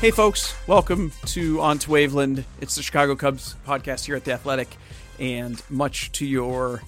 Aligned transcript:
Hey, 0.00 0.10
folks, 0.10 0.54
welcome 0.66 1.12
to 1.26 1.60
On 1.60 1.78
to 1.78 1.90
Waveland. 1.90 2.44
It's 2.58 2.74
the 2.74 2.82
Chicago 2.82 3.14
Cubs 3.14 3.54
podcast 3.66 4.06
here 4.06 4.16
at 4.16 4.24
The 4.24 4.32
Athletic, 4.32 4.74
and 5.18 5.62
much 5.68 6.10
to 6.12 6.24
your 6.24 6.80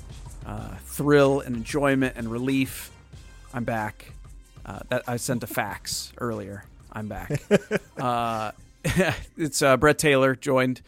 uh, 0.46 0.76
thrill 0.86 1.40
and 1.40 1.54
enjoyment 1.54 2.16
and 2.16 2.30
relief, 2.30 2.90
I'm 3.52 3.64
back. 3.64 4.12
Uh, 4.64 4.78
that 4.88 5.02
I 5.06 5.18
sent 5.18 5.42
a 5.42 5.46
fax 5.46 6.14
earlier. 6.16 6.64
I'm 6.90 7.08
back. 7.08 7.42
uh, 7.98 8.52
it's 9.36 9.60
uh, 9.60 9.76
Brett 9.76 9.98
Taylor, 9.98 10.34
joined, 10.34 10.80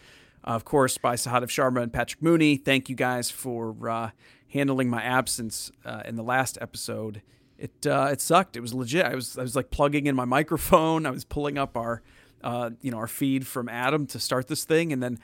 of 0.43 0.65
course, 0.65 0.97
by 0.97 1.17
Sahadev 1.17 1.49
Sharma 1.49 1.83
and 1.83 1.93
Patrick 1.93 2.23
Mooney. 2.23 2.57
Thank 2.57 2.89
you 2.89 2.97
guys 2.97 3.31
for 3.31 3.77
uh, 3.87 4.11
handling 4.49 4.89
my 4.89 5.03
absence 5.03 5.71
uh, 5.85 6.05
in 6.07 6.17
the 6.17 6.25
last 6.25 6.57
episode. 6.63 7.21
It 7.59 7.87
uh, 7.87 8.09
it 8.11 8.21
sucked. 8.21 8.57
It 8.57 8.61
was 8.61 8.75
legit. 8.75 9.07
I 9.07 9.15
was 9.15 9.39
I 9.39 9.43
was 9.43 9.55
like 9.55 9.71
plugging 9.71 10.07
in 10.07 10.17
my 10.17 10.25
microphone. 10.25 11.07
I 11.07 11.11
was 11.11 11.25
pulling 11.25 11.59
up 11.59 11.77
our 11.77 12.03
uh, 12.43 12.71
you 12.81 12.91
know 12.91 12.99
our 12.99 13.07
feed 13.07 13.47
from 13.47 13.69
Adam 13.69 14.07
to 14.09 14.19
start 14.19 14.49
this 14.49 14.65
thing, 14.65 14.93
and 14.93 15.03
then 15.03 15.19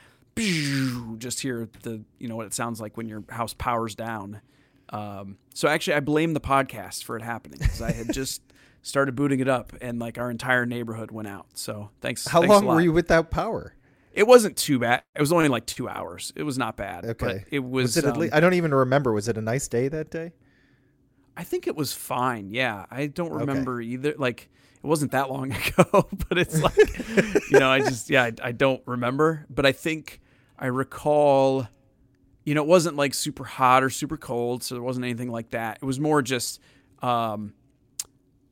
just 1.19 1.41
hear 1.41 1.69
the 1.83 2.03
you 2.19 2.29
know 2.29 2.37
what 2.37 2.47
it 2.47 2.55
sounds 2.55 2.81
like 2.81 2.97
when 2.97 3.09
your 3.09 3.25
house 3.29 3.55
powers 3.55 3.95
down. 3.95 4.41
Um, 4.91 5.39
so 5.55 5.69
actually, 5.69 5.95
I 5.95 6.01
blame 6.01 6.35
the 6.35 6.41
podcast 6.41 7.05
for 7.05 7.17
it 7.17 7.23
happening 7.23 7.59
because 7.61 7.83
I 7.83 7.93
had 7.93 8.13
just 8.13 8.43
started 8.83 9.15
booting 9.15 9.41
it 9.41 9.49
up, 9.49 9.73
and 9.81 9.99
like 9.99 10.19
our 10.19 10.31
entire 10.31 10.67
neighborhood 10.67 11.11
went 11.11 11.29
out. 11.29 11.47
So 11.55 11.91
thanks. 12.01 12.27
How 12.27 12.41
thanks 12.41 12.55
long 12.55 12.67
were 12.67 12.81
you 12.81 12.93
without 12.93 13.31
power? 13.31 13.75
It 14.13 14.27
wasn't 14.27 14.57
too 14.57 14.79
bad. 14.81 15.03
It 15.15 15.21
was 15.21 15.33
only 15.33 15.49
like 15.49 15.67
two 15.67 15.89
hours. 15.89 16.33
It 16.35 16.43
was 16.43 16.59
not 16.59 16.77
bad. 16.77 17.05
Okay. 17.05 17.45
it 17.51 17.61
was. 17.61 17.83
Was 17.83 17.97
it 17.99 18.05
at 18.05 18.15
um, 18.15 18.21
least? 18.21 18.35
I 18.35 18.41
don't 18.41 18.55
even 18.55 18.75
remember. 18.75 19.13
Was 19.13 19.29
it 19.29 19.37
a 19.37 19.43
nice 19.43 19.69
day 19.69 19.89
that 19.89 20.11
day? 20.11 20.33
I 21.37 21.45
think 21.45 21.67
it 21.67 21.77
was 21.77 21.93
fine. 21.93 22.51
Yeah, 22.51 22.87
I 22.91 23.07
don't 23.07 23.33
remember 23.33 23.81
either. 23.81 24.15
Like 24.19 24.49
it 24.83 24.87
wasn't 24.87 25.13
that 25.13 25.31
long 25.31 25.53
ago, 25.79 26.09
but 26.29 26.39
it's 26.39 26.61
like 26.63 26.77
you 27.51 27.59
know, 27.59 27.71
I 27.71 27.81
just 27.81 28.11
yeah, 28.11 28.25
I, 28.25 28.33
I 28.43 28.53
don't 28.53 28.83
remember. 28.87 29.47
But 29.51 29.67
I 29.67 29.73
think 29.73 30.21
I 30.59 30.67
recall. 30.67 31.69
You 32.45 32.55
know, 32.55 32.63
it 32.63 32.69
wasn't 32.69 32.97
like 32.97 33.13
super 33.15 33.45
hot 33.45 33.83
or 33.85 33.91
super 33.91 34.17
cold, 34.17 34.63
so 34.65 34.75
there 34.75 34.83
wasn't 34.83 35.05
anything 35.05 35.31
like 35.31 35.51
that. 35.51 35.79
It 35.83 35.85
was 35.85 36.01
more 36.01 36.23
just 36.23 36.59
um, 37.03 37.53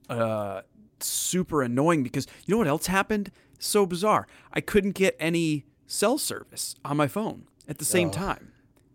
uh, 0.08 0.60
super 1.00 1.62
annoying 1.62 2.02
because 2.02 2.26
you 2.46 2.52
know 2.54 2.58
what 2.58 2.66
else 2.68 2.86
happened? 2.86 3.30
So 3.58 3.86
bizarre. 3.86 4.26
I 4.52 4.60
couldn't 4.60 4.92
get 4.94 5.16
any 5.18 5.64
cell 5.86 6.18
service 6.18 6.76
on 6.84 6.96
my 6.96 7.08
phone 7.08 7.48
at 7.66 7.78
the 7.78 7.84
same 7.84 8.08
Oh. 8.08 8.12
time, 8.12 8.52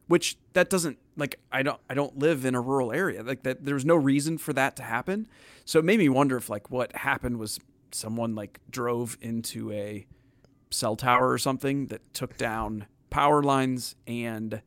which 0.07 0.37
that 0.53 0.69
doesn't 0.69 0.97
like 1.15 1.39
I 1.51 1.63
don't 1.63 1.79
I 1.89 1.93
don't 1.93 2.17
live 2.17 2.45
in 2.45 2.55
a 2.55 2.61
rural 2.61 2.91
area 2.91 3.23
like 3.23 3.43
that. 3.43 3.63
There 3.65 3.75
was 3.75 3.85
no 3.85 3.95
reason 3.95 4.37
for 4.37 4.53
that 4.53 4.75
to 4.77 4.83
happen. 4.83 5.27
So 5.65 5.79
it 5.79 5.85
made 5.85 5.99
me 5.99 6.09
wonder 6.09 6.35
if 6.37 6.49
like 6.49 6.69
what 6.71 6.95
happened 6.95 7.37
was 7.37 7.59
someone 7.91 8.35
like 8.35 8.59
drove 8.69 9.17
into 9.21 9.71
a 9.71 10.05
cell 10.71 10.95
tower 10.95 11.29
or 11.31 11.37
something 11.37 11.87
that 11.87 12.13
took 12.13 12.37
down 12.37 12.87
power 13.11 13.43
lines 13.43 13.95
and 14.07 14.61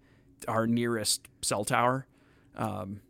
our 0.46 0.66
nearest 0.66 1.26
cell 1.42 1.64
tower. 1.64 2.06
Um, 2.56 3.00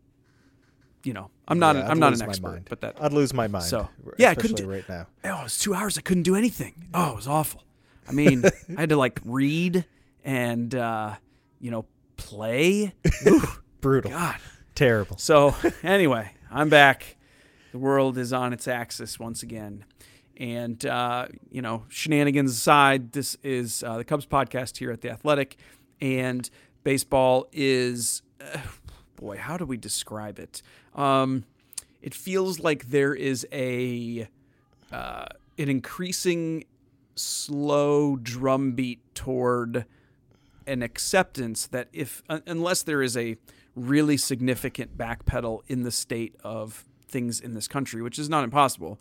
you 1.04 1.12
know, 1.12 1.30
I'm 1.46 1.58
not 1.58 1.76
Yeah, 1.76 1.84
I'd 1.84 1.90
I'm 1.90 1.98
not 2.00 2.14
an 2.14 2.22
expert, 2.22 2.48
mind. 2.50 2.66
but 2.68 2.80
that 2.80 2.96
I'd 3.00 3.12
lose 3.12 3.32
my 3.34 3.46
mind. 3.46 3.66
So, 3.66 3.88
yeah, 4.18 4.30
I 4.30 4.34
couldn't 4.34 4.56
do- 4.56 4.68
right 4.68 4.88
now. 4.88 5.06
oh, 5.24 5.40
it 5.40 5.44
was 5.44 5.58
two 5.58 5.74
hours. 5.74 5.96
I 5.98 6.00
couldn't 6.00 6.24
do 6.24 6.34
anything. 6.34 6.88
Oh, 6.94 7.10
it 7.12 7.16
was 7.16 7.28
awful. 7.28 7.62
I 8.08 8.12
mean, 8.12 8.44
I 8.76 8.80
had 8.80 8.88
to 8.88 8.96
like 8.96 9.20
read 9.24 9.84
and 10.24 10.74
uh, 10.74 11.14
you 11.60 11.70
know 11.70 11.84
play. 12.26 12.92
Ooh, 13.28 13.40
Brutal. 13.80 14.10
God. 14.10 14.36
Terrible. 14.74 15.16
So 15.16 15.54
anyway, 15.84 16.32
I'm 16.50 16.68
back. 16.68 17.16
The 17.70 17.78
world 17.78 18.18
is 18.18 18.32
on 18.32 18.52
its 18.52 18.66
axis 18.66 19.20
once 19.20 19.44
again. 19.44 19.84
And, 20.36 20.84
uh, 20.84 21.28
you 21.50 21.62
know, 21.62 21.84
shenanigans 21.88 22.50
aside, 22.50 23.12
this 23.12 23.36
is 23.44 23.84
uh, 23.84 23.98
the 23.98 24.04
Cubs 24.04 24.26
podcast 24.26 24.76
here 24.76 24.90
at 24.90 25.02
The 25.02 25.10
Athletic. 25.10 25.56
And 26.00 26.50
baseball 26.82 27.46
is, 27.52 28.22
uh, 28.40 28.58
boy, 29.16 29.36
how 29.38 29.56
do 29.56 29.64
we 29.64 29.76
describe 29.76 30.40
it? 30.40 30.62
Um, 30.96 31.44
it 32.02 32.12
feels 32.12 32.58
like 32.58 32.88
there 32.88 33.14
is 33.14 33.46
a 33.52 34.28
uh, 34.90 35.26
an 35.58 35.68
increasing 35.68 36.64
slow 37.14 38.16
drumbeat 38.16 39.14
toward 39.14 39.86
an 40.66 40.82
acceptance 40.82 41.66
that 41.68 41.88
if 41.92 42.22
un- 42.28 42.42
unless 42.46 42.82
there 42.82 43.02
is 43.02 43.16
a 43.16 43.36
really 43.74 44.16
significant 44.16 44.96
backpedal 44.96 45.60
in 45.68 45.82
the 45.82 45.90
state 45.90 46.34
of 46.42 46.84
things 47.08 47.40
in 47.40 47.54
this 47.54 47.68
country, 47.68 48.02
which 48.02 48.18
is 48.18 48.28
not 48.28 48.44
impossible, 48.44 48.98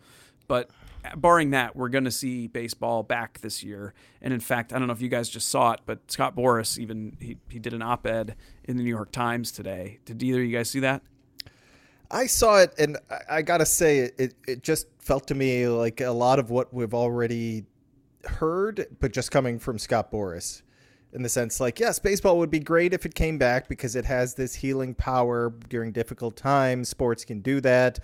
but 0.48 0.70
barring 1.16 1.50
that, 1.50 1.76
we're 1.76 1.88
going 1.88 2.04
to 2.04 2.10
see 2.10 2.46
baseball 2.46 3.02
back 3.02 3.40
this 3.40 3.62
year. 3.62 3.94
And 4.20 4.32
in 4.32 4.40
fact, 4.40 4.72
I 4.72 4.78
don't 4.78 4.88
know 4.88 4.92
if 4.92 5.00
you 5.00 5.08
guys 5.08 5.28
just 5.28 5.48
saw 5.48 5.72
it, 5.72 5.80
but 5.86 6.10
Scott 6.10 6.36
Boras 6.36 6.78
even 6.78 7.16
he, 7.20 7.36
he 7.48 7.58
did 7.58 7.72
an 7.72 7.82
op-ed 7.82 8.36
in 8.64 8.76
the 8.76 8.82
New 8.82 8.90
York 8.90 9.12
Times 9.12 9.52
today. 9.52 9.98
Did 10.04 10.22
either 10.22 10.40
of 10.40 10.46
you 10.46 10.56
guys 10.56 10.70
see 10.70 10.80
that? 10.80 11.02
I 12.10 12.26
saw 12.26 12.58
it, 12.60 12.72
and 12.78 12.98
I, 13.10 13.38
I 13.38 13.42
gotta 13.42 13.66
say, 13.66 14.10
it 14.16 14.34
it 14.46 14.62
just 14.62 14.86
felt 15.00 15.26
to 15.28 15.34
me 15.34 15.66
like 15.66 16.00
a 16.00 16.12
lot 16.12 16.38
of 16.38 16.50
what 16.50 16.72
we've 16.72 16.94
already 16.94 17.64
heard, 18.24 18.86
but 19.00 19.12
just 19.12 19.30
coming 19.30 19.58
from 19.58 19.78
Scott 19.78 20.12
Boras. 20.12 20.62
In 21.16 21.22
the 21.22 21.30
sense, 21.30 21.60
like, 21.60 21.80
yes, 21.80 21.98
baseball 21.98 22.36
would 22.38 22.50
be 22.50 22.58
great 22.58 22.92
if 22.92 23.06
it 23.06 23.14
came 23.14 23.38
back 23.38 23.68
because 23.68 23.96
it 23.96 24.04
has 24.04 24.34
this 24.34 24.54
healing 24.54 24.94
power 24.94 25.50
during 25.70 25.90
difficult 25.90 26.36
times. 26.36 26.90
Sports 26.90 27.24
can 27.24 27.40
do 27.40 27.58
that. 27.62 28.00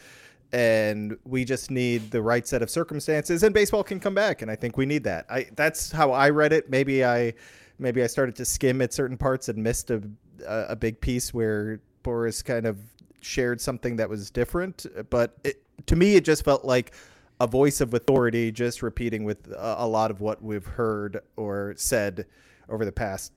And 0.50 1.19
we 1.25 1.45
just 1.45 1.71
need 1.71 2.11
the 2.11 2.23
right 2.23 2.47
set 2.47 2.62
of 2.62 2.71
circumstances, 2.71 3.43
and 3.43 3.55
baseball 3.55 3.84
can 3.84 4.00
come 4.00 4.15
back. 4.15 4.41
And 4.41 4.50
I 4.50 4.56
think 4.56 4.78
we 4.78 4.87
need 4.87 5.05
that. 5.05 5.27
I 5.31 5.47
that's 5.56 5.93
how 5.93 6.12
I 6.12 6.31
read 6.31 6.55
it. 6.55 6.71
Maybe 6.71 7.05
I, 7.05 7.34
maybe 7.78 8.03
I 8.03 8.06
started 8.06 8.34
to 8.37 8.47
skim 8.47 8.81
at 8.81 8.95
certain 8.95 9.19
parts 9.19 9.49
and 9.50 9.62
missed 9.62 9.91
a 9.91 10.03
a, 10.47 10.77
big 10.77 11.00
piece 11.00 11.33
where 11.34 11.81
Boras 12.05 12.44
kind 12.44 12.67
of 12.67 12.79
shared 13.21 13.61
something 13.61 13.97
that 13.97 14.09
was 14.09 14.31
different. 14.31 14.87
But 15.11 15.37
it, 15.44 15.62
to 15.87 15.97
me, 15.97 16.17
it 16.17 16.25
just 16.25 16.44
felt 16.44 16.65
like 16.65 16.94
a 17.41 17.47
voice 17.47 17.81
of 17.81 17.93
authority, 17.94 18.50
just 18.53 18.83
repeating 18.83 19.25
with 19.25 19.50
a, 19.53 19.77
a 19.79 19.87
lot 19.87 20.11
of 20.11 20.21
what 20.21 20.43
we've 20.43 20.67
heard 20.67 21.21
or 21.37 21.75
said 21.77 22.27
over 22.72 22.84
the 22.84 22.93
past 22.93 23.33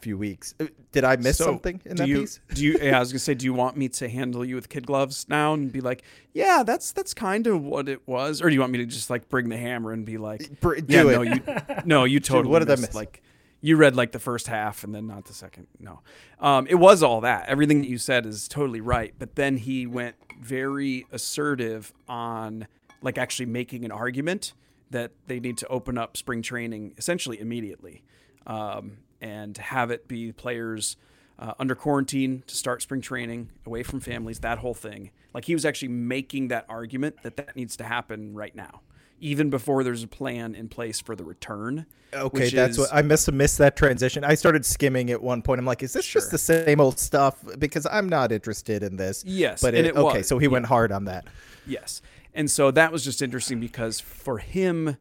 few 0.00 0.16
weeks. 0.16 0.54
Uh, 0.60 0.66
Did 0.92 1.04
I 1.04 1.16
miss 1.16 1.38
So, 1.38 1.46
something 1.46 1.80
in 1.84 1.96
that 1.96 2.08
you, 2.08 2.20
piece? 2.20 2.40
Do 2.54 2.64
you? 2.64 2.78
Yeah, 2.80 2.96
I 2.96 3.00
was 3.00 3.12
gonna 3.12 3.18
say, 3.18 3.34
do 3.40 3.44
you 3.44 3.52
want 3.54 3.76
me 3.76 3.88
to 3.90 4.08
handle 4.08 4.44
you 4.44 4.54
with 4.54 4.68
kid 4.68 4.86
gloves 4.86 5.26
now 5.28 5.54
and 5.54 5.72
be 5.72 5.80
like, 5.80 6.02
yeah, 6.32 6.62
that's 6.64 6.92
that's 6.92 7.12
kind 7.14 7.46
of 7.46 7.62
what 7.62 7.88
it 7.88 8.06
was, 8.06 8.40
or 8.40 8.48
do 8.48 8.54
you 8.54 8.60
want 8.60 8.72
me 8.72 8.78
to 8.78 8.86
just 8.86 9.10
like 9.10 9.28
bring 9.28 9.48
the 9.48 9.56
hammer 9.56 9.92
and 9.92 10.06
be 10.06 10.18
like, 10.18 10.60
Br- 10.60 10.76
yeah, 10.76 11.02
do 11.02 11.04
no, 11.04 11.22
it. 11.22 11.28
you, 11.34 11.42
no, 11.84 12.04
you 12.04 12.20
totally 12.20 12.52
what 12.52 12.60
did 12.60 12.68
I 12.68 12.72
missed, 12.72 12.82
miss? 12.82 12.94
Like, 12.94 13.22
you 13.60 13.76
read 13.76 13.96
like 13.96 14.12
the 14.12 14.18
first 14.18 14.46
half 14.46 14.84
and 14.84 14.94
then 14.94 15.06
not 15.06 15.24
the 15.24 15.34
second. 15.34 15.66
No, 15.80 16.00
um, 16.40 16.66
it 16.68 16.76
was 16.76 17.02
all 17.02 17.22
that. 17.22 17.48
Everything 17.48 17.80
that 17.80 17.88
you 17.88 17.98
said 17.98 18.26
is 18.26 18.48
totally 18.48 18.80
right. 18.80 19.14
But 19.18 19.34
then 19.34 19.56
he 19.56 19.86
went 19.86 20.14
very 20.40 21.06
assertive 21.10 21.92
on 22.08 22.68
like 23.02 23.18
actually 23.18 23.46
making 23.46 23.84
an 23.84 23.90
argument 23.90 24.52
that 24.90 25.10
they 25.26 25.40
need 25.40 25.58
to 25.58 25.66
open 25.68 25.98
up 25.98 26.16
spring 26.16 26.42
training 26.42 26.94
essentially 26.96 27.40
immediately 27.40 28.04
um, 28.46 28.98
and 29.20 29.56
have 29.56 29.90
it 29.90 30.08
be 30.08 30.32
players 30.32 30.96
uh, 31.38 31.52
under 31.58 31.74
quarantine 31.74 32.42
to 32.46 32.56
start 32.56 32.82
spring 32.82 33.00
training 33.00 33.50
away 33.66 33.82
from 33.82 34.00
families 34.00 34.40
that 34.40 34.58
whole 34.58 34.74
thing 34.74 35.10
like 35.34 35.44
he 35.44 35.54
was 35.54 35.64
actually 35.64 35.88
making 35.88 36.48
that 36.48 36.64
argument 36.68 37.16
that 37.22 37.36
that 37.36 37.54
needs 37.56 37.76
to 37.76 37.84
happen 37.84 38.34
right 38.34 38.54
now 38.54 38.80
even 39.20 39.50
before 39.50 39.82
there's 39.82 40.02
a 40.02 40.08
plan 40.08 40.54
in 40.54 40.68
place 40.68 41.00
for 41.00 41.16
the 41.16 41.24
return 41.24 41.86
Okay, 42.14 42.50
that's 42.50 42.72
is- 42.72 42.78
what 42.78 42.90
I 42.92 43.02
must 43.02 43.26
have 43.26 43.34
missed 43.34 43.58
that 43.58 43.76
transition. 43.76 44.24
I 44.24 44.34
started 44.34 44.64
skimming 44.64 45.10
at 45.10 45.22
one 45.22 45.42
point. 45.42 45.58
I'm 45.58 45.66
like, 45.66 45.82
is 45.82 45.92
this 45.92 46.06
just 46.06 46.30
the 46.30 46.38
same 46.38 46.80
old 46.80 46.98
stuff? 46.98 47.44
Because 47.58 47.86
I'm 47.90 48.08
not 48.08 48.32
interested 48.32 48.82
in 48.82 48.96
this. 48.96 49.24
Yes, 49.26 49.60
but 49.60 49.74
it, 49.74 49.86
it 49.86 49.96
okay, 49.96 50.18
was, 50.18 50.28
so 50.28 50.38
he 50.38 50.48
went 50.48 50.66
hard 50.66 50.92
on 50.92 51.04
that. 51.06 51.26
Yes. 51.66 52.02
And 52.34 52.50
so 52.50 52.70
that 52.70 52.92
was 52.92 53.04
just 53.04 53.22
interesting 53.22 53.60
because 53.60 53.98
for 53.98 54.38
him 54.38 54.96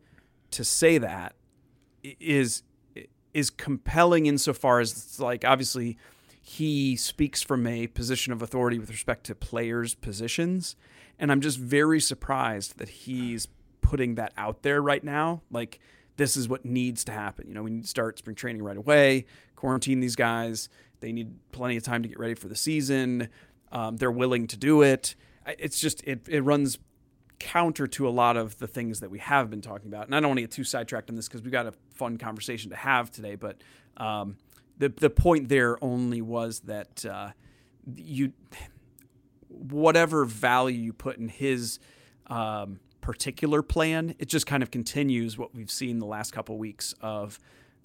to 0.52 0.64
say 0.64 0.98
that 0.98 1.36
is 2.04 2.64
is 3.36 3.50
compelling 3.50 4.26
insofar 4.26 4.80
as 4.80 5.20
like 5.20 5.44
obviously 5.46 5.98
he 6.42 6.96
speaks 6.96 7.42
from 7.42 7.68
a 7.68 7.88
position 7.88 8.32
of 8.32 8.42
authority 8.42 8.80
with 8.80 8.90
respect 8.90 9.26
to 9.26 9.36
players' 9.36 9.94
positions 9.94 10.76
and 11.20 11.32
I'm 11.32 11.42
just 11.42 11.60
very 11.60 12.00
surprised 12.00 12.78
that 12.78 12.90
he's 12.90 13.48
putting 13.82 14.16
that 14.16 14.34
out 14.38 14.64
there 14.64 14.82
right 14.82 15.04
now 15.04 15.42
like 15.52 15.80
this 16.18 16.38
is 16.38 16.48
what 16.48 16.64
needs 16.64 17.04
to 17.04 17.12
happen. 17.12 17.48
You 17.48 17.54
know, 17.54 17.64
we 17.64 17.72
need 17.72 17.84
to 17.84 17.90
start 17.90 18.18
spring 18.18 18.36
training 18.36 18.64
right 18.64 18.78
away, 18.78 19.26
quarantine 19.56 20.00
these 20.00 20.16
guys. 20.16 20.70
They 21.02 21.12
need 21.12 21.36
plenty 21.52 21.78
of 21.78 21.84
time 21.84 22.04
to 22.04 22.10
get 22.10 22.20
ready 22.20 22.36
for 22.36 22.48
the 22.48 22.56
season. 22.56 23.30
Um, 23.72 23.98
they're 23.98 24.12
willing 24.12 24.48
to 24.48 24.58
do 24.58 24.82
it. 24.82 25.16
It's 25.46 25.80
just 25.80 26.04
it 26.06 26.22
it 26.28 26.42
runs 26.42 26.80
counter 27.40 27.88
to 27.88 28.08
a 28.08 28.10
lot 28.10 28.38
of 28.38 28.58
the 28.60 28.68
things 28.68 29.00
that 29.00 29.10
we 29.12 29.20
have 29.20 29.50
been 29.50 29.62
talking 29.62 29.88
about. 29.88 30.06
And 30.06 30.16
I 30.16 30.20
don't 30.20 30.30
want 30.30 30.38
to 30.38 30.44
get 30.44 30.52
too 30.52 30.64
sidetracked 30.64 31.10
on 31.10 31.16
this 31.16 31.28
because 31.28 31.42
we've 31.42 31.52
got 31.52 31.68
a 31.68 31.74
fun 31.94 32.18
conversation 32.18 32.70
to 32.72 32.76
have 32.76 33.12
today. 33.12 33.36
But 33.36 33.62
um, 33.98 34.38
the 34.78 34.90
the 34.90 35.10
point 35.10 35.50
there 35.50 35.84
only 35.84 36.22
was 36.22 36.62
that 36.62 37.06
uh, 37.06 37.32
you 37.96 38.34
whatever 39.50 40.26
value 40.26 40.80
you 40.80 40.94
put 40.94 41.18
in 41.18 41.30
his 41.30 41.80
um, 42.28 42.80
particular 43.02 43.62
plan. 43.62 44.16
It 44.20 44.28
just 44.28 44.48
kind 44.48 44.64
of 44.64 44.72
continues 44.72 45.38
what 45.38 45.54
we've 45.54 45.72
seen 45.72 46.00
the 46.00 46.06
last 46.06 46.32
couple 46.32 46.58
weeks 46.58 46.94
of 47.02 47.40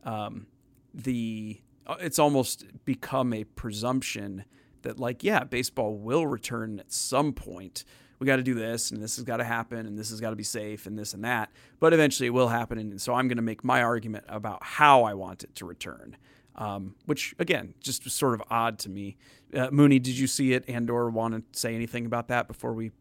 um, 0.05 0.47
the. 0.94 1.61
Uh, 1.87 1.97
it's 2.00 2.19
almost 2.19 2.64
become 2.85 3.32
a 3.32 3.44
presumption 3.44 4.44
that, 4.82 4.99
like, 4.99 5.25
yeah, 5.25 5.44
baseball 5.44 5.97
will 5.97 6.26
return 6.26 6.79
at 6.79 6.93
some 6.93 7.32
point. 7.32 7.85
We 8.21 8.27
got 8.27 8.37
to 8.37 8.43
do 8.43 8.55
this, 8.55 8.91
and 8.91 9.03
this 9.03 9.17
has 9.17 9.25
got 9.25 9.39
to 9.39 9.45
happen, 9.45 9.87
and 9.87 9.99
this 9.99 10.11
has 10.11 10.21
got 10.21 10.31
to 10.31 10.37
be 10.37 10.45
safe, 10.45 10.87
and 10.87 10.97
this 10.97 11.15
and 11.15 11.25
that. 11.25 11.51
But 11.81 11.93
eventually, 11.93 12.27
it 12.27 12.31
will 12.31 12.49
happen, 12.49 12.79
and 12.79 13.01
so 13.01 13.15
I'm 13.15 13.29
going 13.29 13.37
to 13.37 13.43
make 13.43 13.65
my 13.65 13.83
argument 13.83 14.25
about 14.29 14.63
how 14.63 15.03
I 15.05 15.15
want 15.15 15.43
it 15.43 15.55
to 15.57 15.65
return. 15.65 16.17
Um, 16.57 16.95
which 17.07 17.35
again, 17.39 17.75
just 17.81 18.09
sort 18.11 18.35
of 18.35 18.43
odd 18.51 18.79
to 18.81 18.91
me. 18.91 19.17
Uh, 19.55 19.71
Mooney, 19.71 19.99
did 19.99 20.19
you 20.19 20.27
see 20.27 20.53
it 20.53 20.65
and/or 20.69 21.09
want 21.09 21.35
to 21.35 21.59
say 21.59 21.75
anything 21.75 22.05
about 22.05 22.29
that 22.29 22.47
before 22.47 22.75
we 22.75 22.93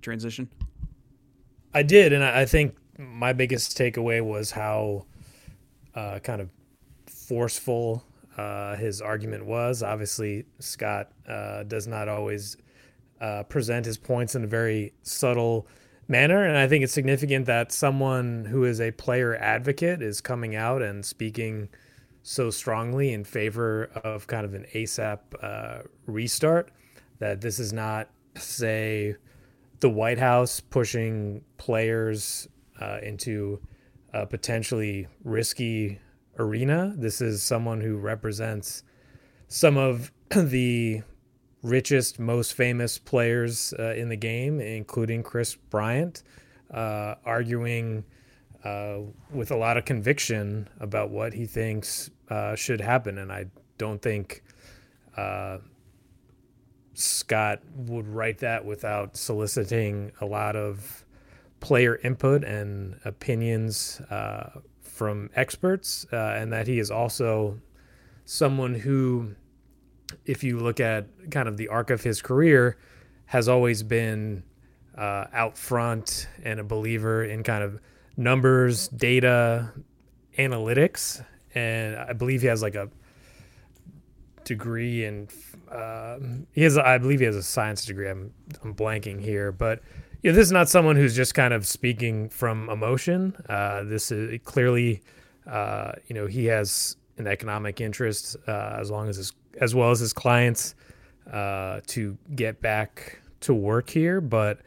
transition? 0.00 0.48
I 1.74 1.82
did, 1.82 2.12
and 2.12 2.22
I 2.22 2.44
think 2.44 2.76
my 2.98 3.32
biggest 3.32 3.76
takeaway 3.76 4.24
was 4.24 4.52
how 4.52 5.06
uh, 5.94 6.20
kind 6.20 6.40
of 6.40 6.50
forceful 7.06 8.04
uh, 8.36 8.76
his 8.76 9.02
argument 9.02 9.44
was. 9.44 9.82
Obviously, 9.82 10.44
Scott 10.60 11.10
uh, 11.28 11.64
does 11.64 11.86
not 11.86 12.08
always 12.08 12.56
uh, 13.20 13.42
present 13.44 13.86
his 13.86 13.98
points 13.98 14.34
in 14.34 14.44
a 14.44 14.46
very 14.46 14.92
subtle 15.02 15.66
manner, 16.08 16.44
and 16.44 16.56
I 16.56 16.66
think 16.66 16.84
it's 16.84 16.92
significant 16.92 17.46
that 17.46 17.72
someone 17.72 18.46
who 18.46 18.64
is 18.64 18.80
a 18.80 18.90
player 18.92 19.36
advocate 19.36 20.02
is 20.02 20.20
coming 20.20 20.56
out 20.56 20.82
and 20.82 21.04
speaking 21.04 21.68
so 22.22 22.50
strongly 22.50 23.12
in 23.12 23.24
favor 23.24 23.84
of 24.04 24.26
kind 24.26 24.44
of 24.44 24.54
an 24.54 24.66
ASAP 24.74 25.18
uh, 25.42 25.82
restart. 26.06 26.70
That 27.18 27.40
this 27.40 27.58
is 27.58 27.72
not, 27.72 28.10
say, 28.36 29.16
the 29.80 29.90
White 29.90 30.18
House 30.18 30.60
pushing 30.60 31.42
players 31.56 32.48
uh, 32.80 32.98
into 33.02 33.60
a 34.12 34.26
potentially 34.26 35.08
risky 35.24 35.98
arena. 36.38 36.94
This 36.96 37.20
is 37.20 37.42
someone 37.42 37.80
who 37.80 37.96
represents 37.96 38.82
some 39.48 39.76
of 39.76 40.12
the 40.30 41.02
richest, 41.62 42.18
most 42.18 42.54
famous 42.54 42.98
players 42.98 43.74
uh, 43.78 43.94
in 43.94 44.08
the 44.08 44.16
game, 44.16 44.60
including 44.60 45.22
Kris 45.22 45.54
Bryant, 45.54 46.22
uh, 46.72 47.14
arguing 47.24 48.04
uh, 48.64 48.98
with 49.30 49.50
a 49.50 49.56
lot 49.56 49.76
of 49.76 49.84
conviction 49.84 50.68
about 50.80 51.10
what 51.10 51.32
he 51.32 51.46
thinks 51.46 52.10
uh, 52.30 52.54
should 52.54 52.80
happen. 52.80 53.18
And 53.18 53.32
I 53.32 53.46
don't 53.76 54.00
think 54.02 54.42
uh, 55.16 55.58
Scott 56.94 57.60
would 57.74 58.08
write 58.08 58.38
that 58.38 58.64
without 58.64 59.16
soliciting 59.16 60.12
a 60.20 60.26
lot 60.26 60.56
of 60.56 61.04
player 61.60 61.96
input 62.04 62.44
and 62.44 62.98
opinions 63.04 64.00
uh, 64.10 64.60
from 64.80 65.30
experts, 65.34 66.06
and 66.10 66.52
that 66.52 66.66
he 66.66 66.78
is 66.78 66.90
also 66.90 67.58
someone 68.24 68.74
who, 68.74 69.34
if 70.24 70.42
you 70.42 70.58
look 70.58 70.80
at 70.80 71.06
kind 71.30 71.48
of 71.48 71.56
the 71.56 71.68
arc 71.68 71.90
of 71.90 72.02
his 72.02 72.22
career, 72.22 72.76
has 73.26 73.48
always 73.48 73.82
been 73.82 74.42
uh, 74.96 75.26
out 75.32 75.56
front 75.56 76.28
and 76.42 76.60
a 76.60 76.64
believer 76.64 77.24
in 77.24 77.42
kind 77.42 77.62
of 77.62 77.80
numbers, 78.16 78.88
data, 78.88 79.72
analytics, 80.38 81.24
and 81.54 81.96
I 81.96 82.12
believe 82.12 82.40
he 82.42 82.46
has 82.48 82.62
like 82.62 82.74
a 82.74 82.88
degree 84.44 85.04
in 85.04 85.28
uh, 85.70 86.18
he 86.52 86.62
has 86.62 86.78
I 86.78 86.98
believe 86.98 87.20
he 87.20 87.26
has 87.26 87.36
a 87.36 87.42
science 87.42 87.84
degree. 87.84 88.08
I'm 88.08 88.32
I'm 88.62 88.74
blanking 88.74 89.20
here, 89.20 89.52
but 89.52 89.82
you 90.22 90.30
know, 90.30 90.36
this 90.36 90.46
is 90.46 90.52
not 90.52 90.68
someone 90.68 90.96
who's 90.96 91.14
just 91.14 91.34
kind 91.34 91.54
of 91.54 91.66
speaking 91.66 92.28
from 92.28 92.68
emotion. 92.70 93.36
Uh, 93.48 93.84
this 93.84 94.10
is 94.10 94.40
clearly, 94.44 95.02
uh, 95.46 95.92
you 96.08 96.14
know, 96.14 96.26
he 96.26 96.46
has 96.46 96.96
an 97.18 97.26
economic 97.26 97.80
interest 97.80 98.36
uh, 98.48 98.76
as 98.80 98.90
long 98.90 99.08
as 99.08 99.16
his, 99.16 99.32
as 99.60 99.74
well 99.74 99.90
as 99.90 100.00
his 100.00 100.12
clients 100.12 100.74
uh, 101.32 101.80
to 101.88 102.16
get 102.34 102.60
back 102.60 103.20
to 103.40 103.54
work 103.54 103.90
here. 103.90 104.20
But 104.20 104.60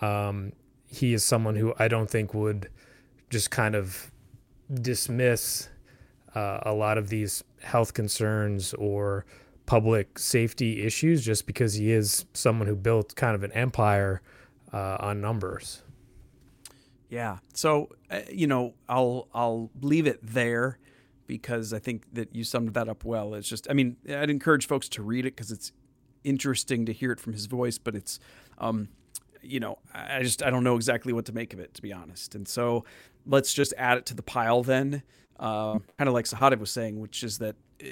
um, 0.00 0.52
he 0.86 1.14
is 1.14 1.24
someone 1.24 1.56
who 1.56 1.74
I 1.78 1.88
don't 1.88 2.10
think 2.10 2.34
would 2.34 2.70
just 3.30 3.50
kind 3.50 3.74
of 3.74 4.10
dismiss 4.72 5.68
uh, 6.34 6.60
a 6.62 6.72
lot 6.72 6.98
of 6.98 7.08
these 7.08 7.44
health 7.62 7.94
concerns 7.94 8.74
or 8.74 9.24
public 9.66 10.18
safety 10.18 10.82
issues 10.82 11.24
just 11.24 11.46
because 11.46 11.74
he 11.74 11.92
is 11.92 12.24
someone 12.32 12.66
who 12.66 12.76
built 12.76 13.14
kind 13.16 13.34
of 13.34 13.42
an 13.42 13.52
empire 13.52 14.22
uh, 14.72 14.96
on 15.00 15.20
numbers. 15.20 15.82
Yeah. 17.10 17.38
So 17.54 17.90
uh, 18.10 18.20
you 18.30 18.46
know, 18.46 18.74
I'll 18.88 19.28
I'll 19.34 19.70
leave 19.80 20.06
it 20.06 20.20
there 20.22 20.78
because 21.28 21.72
I 21.72 21.78
think 21.78 22.12
that 22.14 22.34
you 22.34 22.42
summed 22.42 22.74
that 22.74 22.88
up 22.88 23.04
well. 23.04 23.34
It's 23.34 23.48
just, 23.48 23.68
I 23.70 23.74
mean, 23.74 23.96
I'd 24.08 24.30
encourage 24.30 24.66
folks 24.66 24.88
to 24.90 25.02
read 25.02 25.26
it 25.26 25.36
because 25.36 25.52
it's 25.52 25.70
interesting 26.24 26.86
to 26.86 26.92
hear 26.92 27.12
it 27.12 27.20
from 27.20 27.34
his 27.34 27.46
voice, 27.46 27.78
but 27.78 27.94
it's, 27.94 28.18
um, 28.58 28.88
you 29.42 29.60
know, 29.60 29.78
I 29.94 30.24
just 30.24 30.42
I 30.42 30.50
don't 30.50 30.64
know 30.64 30.74
exactly 30.74 31.12
what 31.12 31.26
to 31.26 31.32
make 31.32 31.52
of 31.54 31.60
it 31.60 31.74
to 31.74 31.82
be 31.82 31.92
honest. 31.92 32.34
And 32.34 32.48
so 32.48 32.84
let's 33.24 33.54
just 33.54 33.72
add 33.78 33.98
it 33.98 34.06
to 34.06 34.14
the 34.14 34.22
pile 34.22 34.64
then, 34.64 35.04
uh, 35.38 35.78
kind 35.96 36.08
of 36.08 36.14
like 36.14 36.24
Sahadev 36.24 36.58
was 36.58 36.72
saying, 36.72 36.98
which 36.98 37.22
is 37.22 37.38
that 37.38 37.54
uh, 37.80 37.86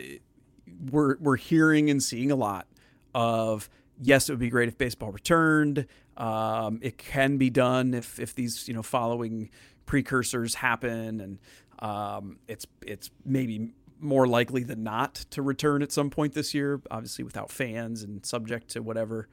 we're 0.90 1.16
we're 1.18 1.36
hearing 1.36 1.88
and 1.88 2.02
seeing 2.02 2.32
a 2.32 2.36
lot 2.36 2.66
of 3.14 3.68
yes, 4.00 4.28
it 4.28 4.32
would 4.32 4.40
be 4.40 4.50
great 4.50 4.68
if 4.68 4.76
baseball 4.76 5.12
returned. 5.12 5.86
Um, 6.16 6.80
it 6.82 6.98
can 6.98 7.36
be 7.36 7.50
done 7.50 7.94
if 7.94 8.18
if 8.18 8.34
these 8.34 8.66
you 8.66 8.74
know 8.74 8.82
following 8.82 9.50
precursors 9.86 10.56
happen, 10.56 11.20
and 11.20 11.38
um, 11.80 12.38
it's 12.48 12.66
it's 12.82 13.10
maybe 13.24 13.72
more 14.00 14.26
likely 14.26 14.62
than 14.62 14.82
not 14.82 15.14
to 15.30 15.42
return 15.42 15.82
at 15.82 15.92
some 15.92 16.10
point 16.10 16.34
this 16.34 16.54
year. 16.54 16.80
Obviously, 16.90 17.24
without 17.24 17.50
fans 17.50 18.02
and 18.02 18.24
subject 18.24 18.68
to 18.68 18.80
whatever 18.82 19.28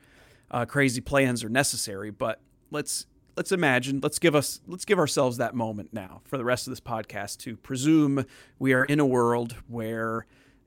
uh, 0.51 0.65
crazy 0.65 1.01
plans 1.01 1.43
are 1.43 1.49
necessary. 1.49 2.11
But 2.11 2.39
let's 2.71 3.05
let's 3.35 3.51
imagine 3.51 3.99
let's 4.01 4.19
give 4.19 4.35
us 4.35 4.61
let's 4.67 4.85
give 4.85 4.99
ourselves 4.99 5.37
that 5.37 5.55
moment 5.55 5.89
now 5.91 6.21
for 6.25 6.37
the 6.37 6.45
rest 6.45 6.67
of 6.67 6.71
this 6.71 6.79
podcast 6.79 7.37
to 7.39 7.57
presume 7.57 8.25
we 8.59 8.73
are 8.73 8.85
in 8.85 8.99
a 8.99 9.05
world 9.05 9.55
where 9.67 10.25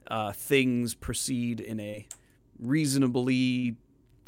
uh, 0.09 0.33
things 0.33 0.95
proceed 0.95 1.61
in 1.61 1.81
a 1.81 2.07
reasonably 2.59 3.77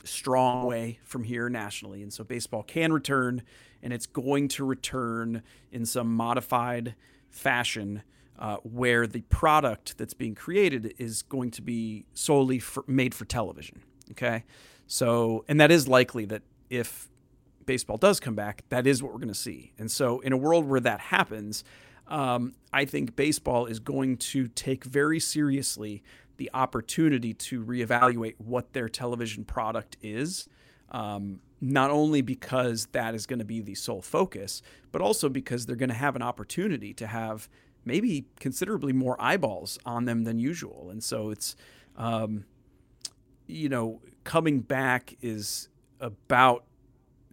strong 0.05 0.67
way 0.67 0.99
from 1.05 1.25
here 1.25 1.49
nationally. 1.49 2.03
And 2.03 2.13
so 2.13 2.25
baseball 2.25 2.63
can 2.63 2.93
return, 2.93 3.43
and 3.83 3.93
it's 3.93 4.07
going 4.07 4.49
to 4.49 4.65
return 4.65 5.43
in 5.71 5.85
some 5.85 6.15
modified 6.15 6.95
fashion 7.31 8.03
uh, 8.39 8.57
where 8.63 9.07
the 9.07 9.23
product 9.23 9.99
that's 9.99 10.15
being 10.15 10.35
created 10.35 10.95
is 10.99 11.23
going 11.23 11.51
to 11.51 11.63
be 11.63 12.07
solely 12.15 12.59
for, 12.59 12.85
made 12.87 13.15
for 13.15 13.25
television. 13.25 13.83
Okay. 14.13 14.45
So, 14.87 15.45
and 15.49 15.61
that 15.61 15.71
is 15.71 15.89
likely 15.89 16.25
that 16.27 16.43
if 16.71 17.09
baseball 17.67 17.97
does 17.97 18.21
come 18.21 18.35
back, 18.35 18.65
that 18.71 18.87
is 18.87 19.03
what 19.03 19.13
we're 19.13 19.19
going 19.19 19.29
to 19.29 19.35
see. 19.35 19.73
And 19.79 19.91
so, 19.91 20.21
in 20.21 20.33
a 20.33 20.37
world 20.37 20.67
where 20.67 20.81
that 20.81 21.01
happens, 21.01 21.65
um, 22.07 22.55
I 22.73 22.85
think 22.85 23.17
baseball 23.17 23.67
is 23.67 23.81
going 23.81 24.17
to 24.17 24.49
take 24.49 24.85
very 24.85 25.21
seriously 25.21 26.03
the 26.39 26.51
opportunity 26.55 27.35
to 27.35 27.65
reevaluate 27.65 28.35
what 28.39 28.73
their 28.73 28.89
television 28.89 29.45
product 29.45 29.97
is. 30.01 30.49
Um, 30.91 31.41
not 31.61 31.91
only 31.91 32.23
because 32.23 32.87
that 32.93 33.15
is 33.15 33.27
going 33.27 33.41
to 33.41 33.45
be 33.45 33.61
the 33.61 33.75
sole 33.75 34.01
focus, 34.01 34.63
but 34.93 35.01
also 35.03 35.29
because 35.29 35.67
they're 35.67 35.77
going 35.77 35.89
to 35.89 35.95
have 35.95 36.15
an 36.17 36.23
opportunity 36.23 36.95
to 36.95 37.07
have 37.07 37.49
maybe 37.85 38.27
considerably 38.39 38.93
more 38.93 39.17
eyeballs 39.21 39.79
on 39.85 40.05
them 40.05 40.25
than 40.25 40.39
usual. 40.39 40.89
And 40.91 41.03
so 41.03 41.31
it's, 41.31 41.57
um, 41.97 42.45
you 43.47 43.69
know, 43.69 44.01
coming 44.25 44.61
back 44.61 45.17
is 45.21 45.69
about 46.01 46.65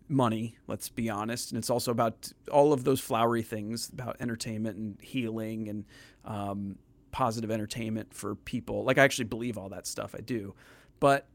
money, 0.07 0.57
let's 0.67 0.89
be 0.89 1.09
honest. 1.09 1.51
And 1.51 1.59
it's 1.59 1.69
also 1.69 1.91
about 1.91 2.31
all 2.51 2.73
of 2.73 2.83
those 2.83 2.99
flowery 2.99 3.43
things 3.43 3.89
about 3.89 4.17
entertainment 4.19 4.77
and 4.77 4.97
healing 5.01 5.67
and 5.67 5.85
um, 6.23 6.77
positive 7.11 7.51
entertainment 7.51 8.13
for 8.13 8.35
people. 8.35 8.83
Like, 8.83 8.97
I 8.97 9.03
actually 9.03 9.25
believe 9.25 9.57
all 9.57 9.69
that 9.69 9.85
stuff. 9.87 10.15
I 10.17 10.21
do. 10.21 10.55
But 10.99 11.27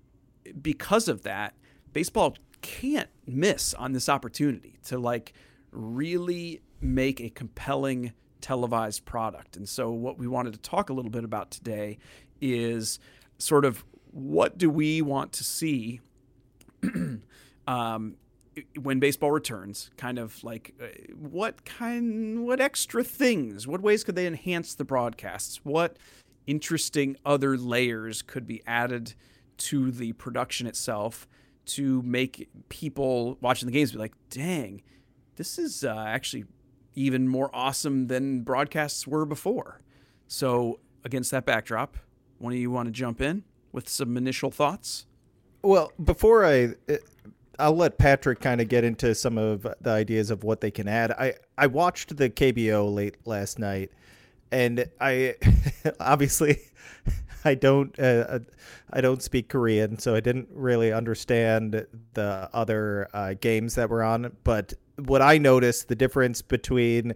because 0.60 1.08
of 1.08 1.22
that, 1.22 1.54
baseball 1.92 2.36
can't 2.62 3.08
miss 3.26 3.74
on 3.74 3.92
this 3.92 4.08
opportunity 4.08 4.78
to 4.84 4.98
like 4.98 5.32
really 5.72 6.60
make 6.80 7.20
a 7.20 7.30
compelling 7.30 8.12
televised 8.40 9.04
product. 9.04 9.56
And 9.56 9.68
so, 9.68 9.90
what 9.90 10.18
we 10.18 10.26
wanted 10.26 10.52
to 10.54 10.60
talk 10.60 10.90
a 10.90 10.92
little 10.92 11.10
bit 11.10 11.24
about 11.24 11.50
today 11.50 11.98
is 12.40 12.98
sort 13.38 13.64
of 13.64 13.84
what 14.10 14.58
do 14.58 14.70
we 14.70 15.02
want 15.02 15.32
to 15.32 15.44
see 15.44 16.00
um, 17.66 18.16
when 18.80 18.98
baseball 18.98 19.30
returns, 19.30 19.90
kind 19.96 20.18
of 20.18 20.42
like 20.42 20.74
uh, 20.82 20.86
what 21.14 21.64
kind, 21.64 22.44
what 22.44 22.60
extra 22.60 23.04
things, 23.04 23.66
what 23.66 23.80
ways 23.80 24.04
could 24.04 24.16
they 24.16 24.26
enhance 24.26 24.74
the 24.74 24.84
broadcasts? 24.84 25.60
What 25.64 25.96
interesting 26.46 27.16
other 27.24 27.56
layers 27.56 28.22
could 28.22 28.46
be 28.46 28.62
added 28.66 29.14
to 29.58 29.90
the 29.90 30.12
production 30.14 30.66
itself 30.66 31.28
to 31.74 32.02
make 32.02 32.48
people 32.68 33.38
watching 33.40 33.66
the 33.66 33.72
games 33.72 33.92
be 33.92 33.98
like, 33.98 34.14
dang, 34.30 34.82
this 35.36 35.58
is 35.58 35.84
uh, 35.84 36.04
actually 36.06 36.44
even 36.94 37.28
more 37.28 37.50
awesome 37.54 38.08
than 38.08 38.42
broadcasts 38.42 39.06
were 39.06 39.24
before. 39.24 39.80
So, 40.26 40.80
against 41.04 41.30
that 41.30 41.46
backdrop, 41.46 41.96
one 42.38 42.52
of 42.52 42.58
you 42.58 42.70
want 42.70 42.86
to 42.86 42.92
jump 42.92 43.20
in 43.20 43.44
with 43.72 43.88
some 43.88 44.16
initial 44.16 44.50
thoughts? 44.50 45.06
Well, 45.62 45.92
before 46.02 46.44
I, 46.44 46.74
uh, 46.88 46.96
I'll 47.58 47.76
let 47.76 47.98
Patrick 47.98 48.40
kind 48.40 48.60
of 48.60 48.68
get 48.68 48.84
into 48.84 49.14
some 49.14 49.36
of 49.36 49.66
the 49.80 49.90
ideas 49.90 50.30
of 50.30 50.44
what 50.44 50.60
they 50.60 50.70
can 50.70 50.88
add. 50.88 51.12
I 51.12 51.34
I 51.58 51.66
watched 51.66 52.16
the 52.16 52.30
KBO 52.30 52.92
late 52.92 53.16
last 53.26 53.58
night, 53.58 53.90
and 54.50 54.86
I 55.00 55.36
obviously 56.00 56.60
I 57.44 57.54
don't 57.54 57.98
uh, 57.98 58.02
uh, 58.02 58.38
I 58.92 59.00
don't 59.00 59.22
speak 59.22 59.48
Korean, 59.48 59.98
so 59.98 60.14
I 60.14 60.20
didn't 60.20 60.48
really 60.52 60.92
understand 60.92 61.86
the 62.14 62.50
other 62.52 63.08
uh, 63.12 63.34
games 63.40 63.74
that 63.74 63.88
were 63.88 64.02
on. 64.02 64.36
But 64.44 64.74
what 64.96 65.22
I 65.22 65.38
noticed 65.38 65.88
the 65.88 65.94
difference 65.94 66.42
between 66.42 67.14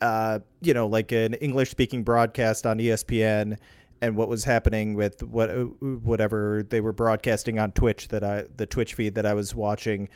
uh, 0.00 0.40
you 0.60 0.74
know 0.74 0.86
like 0.86 1.12
an 1.12 1.34
English 1.34 1.70
speaking 1.70 2.02
broadcast 2.02 2.66
on 2.66 2.78
ESPN 2.78 3.58
and 4.00 4.16
what 4.16 4.28
was 4.28 4.44
happening 4.44 4.94
with 4.94 5.22
what 5.22 5.48
whatever 5.80 6.64
they 6.68 6.80
were 6.80 6.92
broadcasting 6.92 7.58
on 7.58 7.72
Twitch 7.72 8.08
that 8.08 8.22
I 8.22 8.44
the 8.56 8.66
Twitch 8.66 8.94
feed 8.94 9.14
that 9.14 9.26
I 9.26 9.34
was 9.34 9.54
watching. 9.54 10.08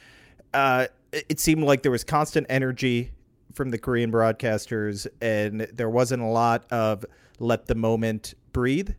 Uh, 0.55 0.87
it 1.13 1.41
seemed 1.41 1.65
like 1.65 1.83
there 1.83 1.93
was 1.93 2.05
constant 2.05 2.47
energy 2.49 3.13
from 3.55 3.71
the 3.71 3.79
Korean 3.79 4.13
broadcasters, 4.13 5.07
and 5.21 5.63
there 5.73 5.91
wasn't 5.91 6.23
a 6.23 6.27
lot 6.27 6.71
of 6.71 7.05
let 7.39 7.67
the 7.67 7.75
moment 7.75 8.35
breathe 8.53 8.91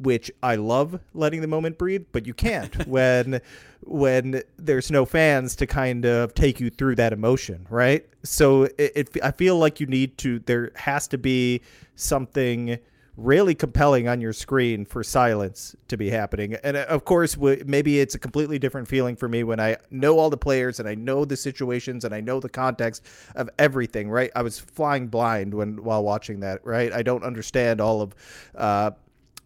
which 0.00 0.30
I 0.42 0.56
love 0.56 1.00
letting 1.14 1.40
the 1.40 1.46
moment 1.46 1.78
breathe, 1.78 2.06
but 2.12 2.26
you 2.26 2.34
can't 2.34 2.86
when 2.88 3.40
when 3.82 4.42
there's 4.58 4.90
no 4.90 5.04
fans 5.04 5.56
to 5.56 5.66
kind 5.66 6.04
of 6.04 6.34
take 6.34 6.60
you 6.60 6.70
through 6.70 6.96
that 6.96 7.12
emotion, 7.12 7.66
right? 7.70 8.06
So 8.22 8.64
it, 8.64 8.92
it, 8.94 9.16
I 9.22 9.30
feel 9.30 9.58
like 9.58 9.80
you 9.80 9.86
need 9.86 10.18
to 10.18 10.38
there 10.40 10.72
has 10.76 11.08
to 11.08 11.18
be 11.18 11.62
something 11.94 12.78
really 13.16 13.54
compelling 13.54 14.08
on 14.08 14.20
your 14.20 14.32
screen 14.32 14.84
for 14.84 15.02
silence 15.04 15.76
to 15.88 15.96
be 15.96 16.08
happening. 16.08 16.56
And 16.64 16.76
uh, 16.76 16.86
of 16.88 17.04
course, 17.04 17.36
maybe 17.36 18.00
it's 18.00 18.14
a 18.14 18.18
completely 18.18 18.58
different 18.58 18.88
feeling 18.88 19.16
for 19.16 19.28
me 19.28 19.44
when 19.44 19.60
I 19.60 19.76
know 19.90 20.18
all 20.18 20.30
the 20.30 20.38
players 20.38 20.80
and 20.80 20.88
I 20.88 20.94
know 20.94 21.24
the 21.24 21.36
situations 21.36 22.04
and 22.04 22.14
I 22.14 22.20
know 22.20 22.40
the 22.40 22.48
context 22.48 23.04
of 23.34 23.50
everything, 23.58 24.10
right? 24.10 24.30
I 24.34 24.42
was 24.42 24.58
flying 24.58 25.08
blind 25.08 25.52
when 25.52 25.82
while 25.82 26.02
watching 26.02 26.40
that, 26.40 26.64
right? 26.64 26.92
I 26.92 27.02
don't 27.02 27.24
understand 27.24 27.80
all 27.80 28.00
of 28.00 28.14
uh, 28.54 28.92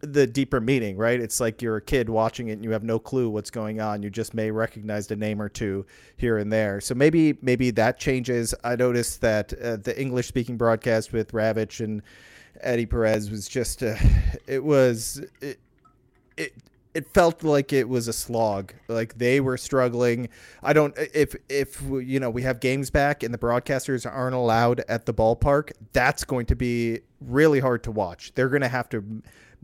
the 0.05 0.27
deeper 0.27 0.59
meaning, 0.61 0.97
right? 0.97 1.19
It's 1.19 1.39
like 1.39 1.61
you're 1.61 1.77
a 1.77 1.81
kid 1.81 2.09
watching 2.09 2.49
it 2.49 2.53
and 2.53 2.63
you 2.63 2.71
have 2.71 2.83
no 2.83 2.99
clue 2.99 3.29
what's 3.29 3.49
going 3.49 3.81
on. 3.81 4.03
You 4.03 4.09
just 4.09 4.33
may 4.33 4.51
recognize 4.51 5.09
a 5.11 5.15
name 5.15 5.41
or 5.41 5.49
two 5.49 5.85
here 6.17 6.37
and 6.37 6.51
there. 6.51 6.81
So 6.81 6.95
maybe 6.95 7.37
maybe 7.41 7.71
that 7.71 7.99
changes. 7.99 8.53
I 8.63 8.75
noticed 8.75 9.21
that 9.21 9.53
uh, 9.61 9.77
the 9.77 9.99
English 9.99 10.27
speaking 10.27 10.57
broadcast 10.57 11.13
with 11.13 11.31
Ravech 11.31 11.83
and 11.83 12.01
Eddie 12.61 12.85
Perez 12.85 13.29
was 13.29 13.47
just 13.47 13.83
uh, 13.83 13.95
it 14.47 14.63
was 14.63 15.23
it, 15.41 15.59
it 16.37 16.53
it 16.95 17.13
felt 17.13 17.43
like 17.43 17.73
it 17.73 17.87
was 17.87 18.07
a 18.07 18.13
slog. 18.13 18.73
Like 18.87 19.17
they 19.17 19.41
were 19.41 19.57
struggling. 19.57 20.29
I 20.63 20.71
don't 20.71 20.95
if 21.13 21.35
if 21.49 21.81
you 21.81 22.19
know 22.19 22.29
we 22.29 22.41
have 22.43 22.61
games 22.61 22.89
back 22.89 23.21
and 23.21 23.33
the 23.33 23.37
broadcasters 23.37 24.09
aren't 24.09 24.35
allowed 24.35 24.81
at 24.87 25.05
the 25.05 25.13
ballpark, 25.13 25.73
that's 25.91 26.23
going 26.23 26.45
to 26.47 26.55
be 26.55 27.01
really 27.19 27.59
hard 27.59 27.83
to 27.83 27.91
watch. 27.91 28.31
They're 28.33 28.49
going 28.49 28.61
to 28.61 28.69
have 28.69 28.87
to 28.89 29.03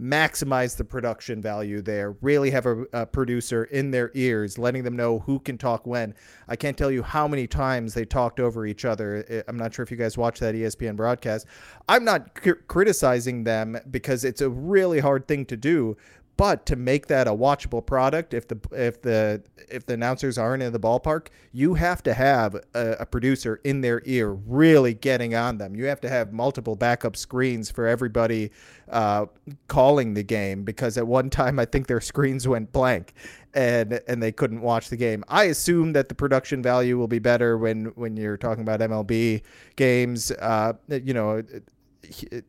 maximize 0.01 0.75
the 0.75 0.83
production 0.83 1.41
value 1.41 1.81
there, 1.81 2.15
really 2.21 2.49
have 2.49 2.65
a, 2.65 2.85
a, 2.91 3.05
producer 3.05 3.65
in 3.65 3.91
their 3.91 4.09
ears, 4.15 4.57
letting 4.57 4.83
them 4.83 4.95
know 4.95 5.19
who 5.19 5.39
can 5.39 5.57
talk 5.57 5.85
when. 5.85 6.15
I 6.47 6.55
can't 6.55 6.75
tell 6.75 6.89
you 6.89 7.03
how 7.03 7.27
many 7.27 7.45
times 7.45 7.93
they 7.93 8.03
talked 8.03 8.39
over 8.39 8.65
each 8.65 8.83
other. 8.83 9.43
I'm 9.47 9.57
not 9.57 9.73
sure 9.73 9.83
if 9.83 9.91
you 9.91 9.97
guys 9.97 10.17
watch 10.17 10.39
that 10.39 10.55
ESPN 10.55 10.95
broadcast. 10.95 11.45
I'm 11.87 12.03
not 12.03 12.35
criticizing 12.67 13.43
them 13.43 13.77
because 13.91 14.23
it's 14.23 14.41
a 14.41 14.49
really 14.49 14.99
hard 14.99 15.27
thing 15.27 15.45
to 15.45 15.57
do, 15.57 15.97
but 16.37 16.65
to 16.65 16.75
make 16.75 17.07
that 17.07 17.27
a 17.27 17.31
watchable 17.31 17.85
product, 17.85 18.33
if 18.33 18.47
the 18.47 18.59
if 18.71 19.01
the 19.01 19.43
if 19.69 19.85
the 19.85 19.93
announcers 19.93 20.37
aren't 20.37 20.63
in 20.63 20.73
the 20.73 20.79
ballpark, 20.79 21.27
you 21.51 21.75
have 21.75 22.01
to 22.03 22.13
have 22.13 22.55
a, 22.73 22.97
a, 22.99 23.05
producer 23.05 23.61
in 23.63 23.81
their 23.81 24.01
ear, 24.05 24.31
really 24.31 24.93
getting 24.93 25.35
on 25.35 25.57
them. 25.57 25.75
You 25.75 25.85
have 25.85 26.01
to 26.01 26.09
have 26.09 26.33
multiple 26.33 26.75
backup 26.75 27.15
screens 27.15 27.69
for 27.69 27.85
everybody 27.87 28.51
uh, 28.89 29.27
calling 29.67 30.13
the 30.13 30.23
game 30.23 30.63
because 30.63 30.97
at 30.97 31.05
one 31.05 31.29
time 31.29 31.59
I 31.59 31.65
think 31.65 31.87
their 31.87 32.01
screens 32.01 32.47
went 32.47 32.71
blank 32.71 33.13
and 33.53 34.01
and 34.07 34.23
they 34.23 34.31
couldn't 34.31 34.61
watch 34.61 34.89
the 34.89 34.97
game. 34.97 35.23
I 35.27 35.43
assume 35.45 35.93
that 35.93 36.09
the 36.09 36.15
production 36.15 36.63
value 36.63 36.97
will 36.97 37.07
be 37.07 37.19
better 37.19 37.57
when 37.57 37.85
when 37.95 38.17
you're 38.17 38.37
talking 38.37 38.61
about 38.61 38.79
MLB 38.79 39.43
games. 39.75 40.31
Uh, 40.31 40.73
you 40.87 41.13
know. 41.13 41.37
It, 41.37 41.63
it, 42.03 42.45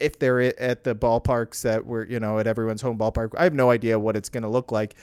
if 0.00 0.18
they're 0.18 0.40
at 0.60 0.84
the 0.84 0.94
ballparks 0.94 1.62
that 1.62 1.84
were, 1.84 2.06
you 2.06 2.20
know, 2.20 2.38
at 2.38 2.46
everyone's 2.46 2.82
home 2.82 2.98
ballpark. 2.98 3.30
I 3.36 3.44
have 3.44 3.54
no 3.54 3.70
idea 3.70 3.98
what 3.98 4.16
it's 4.16 4.28
going 4.28 4.42
to 4.42 4.48
look 4.48 4.72
like. 4.72 4.94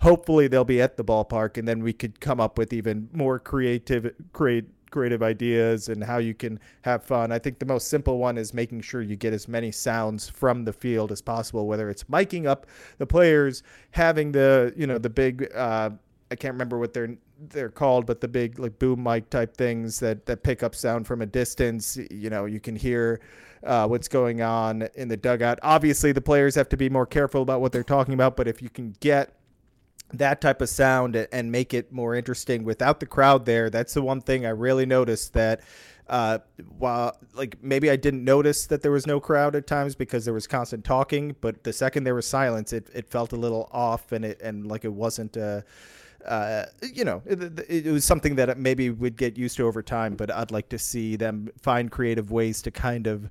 Hopefully, 0.00 0.48
they'll 0.48 0.64
be 0.64 0.82
at 0.82 0.96
the 0.96 1.04
ballpark, 1.04 1.56
and 1.56 1.66
then 1.66 1.82
we 1.82 1.92
could 1.92 2.20
come 2.20 2.40
up 2.40 2.58
with 2.58 2.72
even 2.72 3.08
more 3.12 3.38
creative, 3.38 4.12
create 4.32 4.66
creative 4.90 5.22
ideas 5.22 5.88
and 5.88 6.04
how 6.04 6.18
you 6.18 6.34
can 6.34 6.60
have 6.82 7.02
fun. 7.02 7.32
I 7.32 7.38
think 7.38 7.58
the 7.58 7.66
most 7.66 7.88
simple 7.88 8.18
one 8.18 8.38
is 8.38 8.54
making 8.54 8.82
sure 8.82 9.02
you 9.02 9.16
get 9.16 9.32
as 9.32 9.48
many 9.48 9.72
sounds 9.72 10.28
from 10.28 10.64
the 10.64 10.72
field 10.72 11.10
as 11.10 11.20
possible, 11.20 11.66
whether 11.66 11.90
it's 11.90 12.04
miking 12.04 12.46
up 12.46 12.66
the 12.98 13.06
players, 13.06 13.64
having 13.90 14.30
the 14.32 14.72
you 14.76 14.86
know 14.86 14.98
the 14.98 15.10
big 15.10 15.50
uh, 15.54 15.90
I 16.30 16.36
can't 16.36 16.54
remember 16.54 16.78
what 16.78 16.94
they're 16.94 17.16
they're 17.48 17.70
called, 17.70 18.06
but 18.06 18.20
the 18.20 18.28
big 18.28 18.58
like 18.58 18.78
boom 18.78 19.02
mic 19.02 19.28
type 19.30 19.56
things 19.56 19.98
that 20.00 20.26
that 20.26 20.42
pick 20.42 20.62
up 20.62 20.74
sound 20.74 21.06
from 21.06 21.22
a 21.22 21.26
distance. 21.26 21.98
You 22.10 22.30
know, 22.30 22.44
you 22.44 22.60
can 22.60 22.76
hear 22.76 23.20
uh, 23.64 23.86
what's 23.86 24.08
going 24.08 24.42
on 24.42 24.88
in 24.94 25.08
the 25.08 25.16
dugout. 25.16 25.58
Obviously, 25.62 26.12
the 26.12 26.20
players 26.20 26.54
have 26.54 26.68
to 26.70 26.76
be 26.76 26.88
more 26.88 27.06
careful 27.06 27.42
about 27.42 27.60
what 27.60 27.72
they're 27.72 27.82
talking 27.82 28.14
about, 28.14 28.36
but 28.36 28.48
if 28.48 28.62
you 28.62 28.68
can 28.68 28.94
get 29.00 29.34
that 30.12 30.40
type 30.40 30.60
of 30.60 30.68
sound 30.68 31.16
and 31.16 31.50
make 31.50 31.72
it 31.72 31.92
more 31.92 32.14
interesting 32.14 32.64
without 32.64 33.00
the 33.00 33.06
crowd 33.06 33.46
there, 33.46 33.70
that's 33.70 33.94
the 33.94 34.02
one 34.02 34.20
thing 34.20 34.44
I 34.44 34.50
really 34.50 34.86
noticed 34.86 35.32
that 35.34 35.60
uh, 36.08 36.38
while 36.78 37.16
like 37.34 37.56
maybe 37.62 37.88
I 37.90 37.96
didn't 37.96 38.24
notice 38.24 38.66
that 38.66 38.82
there 38.82 38.90
was 38.90 39.06
no 39.06 39.20
crowd 39.20 39.54
at 39.54 39.66
times 39.66 39.94
because 39.94 40.24
there 40.24 40.34
was 40.34 40.46
constant 40.46 40.84
talking, 40.84 41.36
but 41.40 41.64
the 41.64 41.72
second 41.72 42.04
there 42.04 42.14
was 42.14 42.26
silence, 42.26 42.72
it, 42.72 42.88
it 42.92 43.08
felt 43.08 43.32
a 43.32 43.36
little 43.36 43.70
off 43.72 44.12
and 44.12 44.24
it 44.24 44.40
and 44.42 44.66
like 44.66 44.84
it 44.84 44.92
wasn't 44.92 45.36
uh, 45.36 45.62
uh, 46.26 46.66
you 46.82 47.04
know, 47.04 47.22
it, 47.26 47.60
it, 47.68 47.86
was 47.86 48.04
something 48.04 48.36
that 48.36 48.58
maybe 48.58 48.90
would 48.90 49.16
get 49.16 49.36
used 49.36 49.56
to 49.56 49.66
over 49.66 49.82
time, 49.82 50.14
but 50.14 50.30
I'd 50.30 50.50
like 50.50 50.68
to 50.70 50.78
see 50.78 51.16
them 51.16 51.48
find 51.60 51.90
creative 51.90 52.30
ways 52.30 52.62
to 52.62 52.70
kind 52.70 53.06
of 53.06 53.28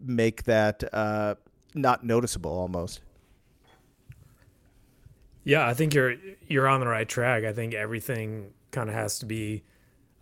make 0.00 0.44
that 0.44 0.82
uh, 0.92 1.34
not 1.74 2.04
noticeable 2.04 2.52
almost. 2.52 3.00
Yeah, 5.44 5.66
I 5.66 5.74
think 5.74 5.94
you're 5.94 6.14
you're 6.46 6.68
on 6.68 6.80
the 6.80 6.86
right 6.86 7.08
track. 7.08 7.44
I 7.44 7.52
think 7.52 7.74
everything 7.74 8.52
kind 8.70 8.88
of 8.88 8.94
has 8.94 9.18
to 9.18 9.26
be 9.26 9.62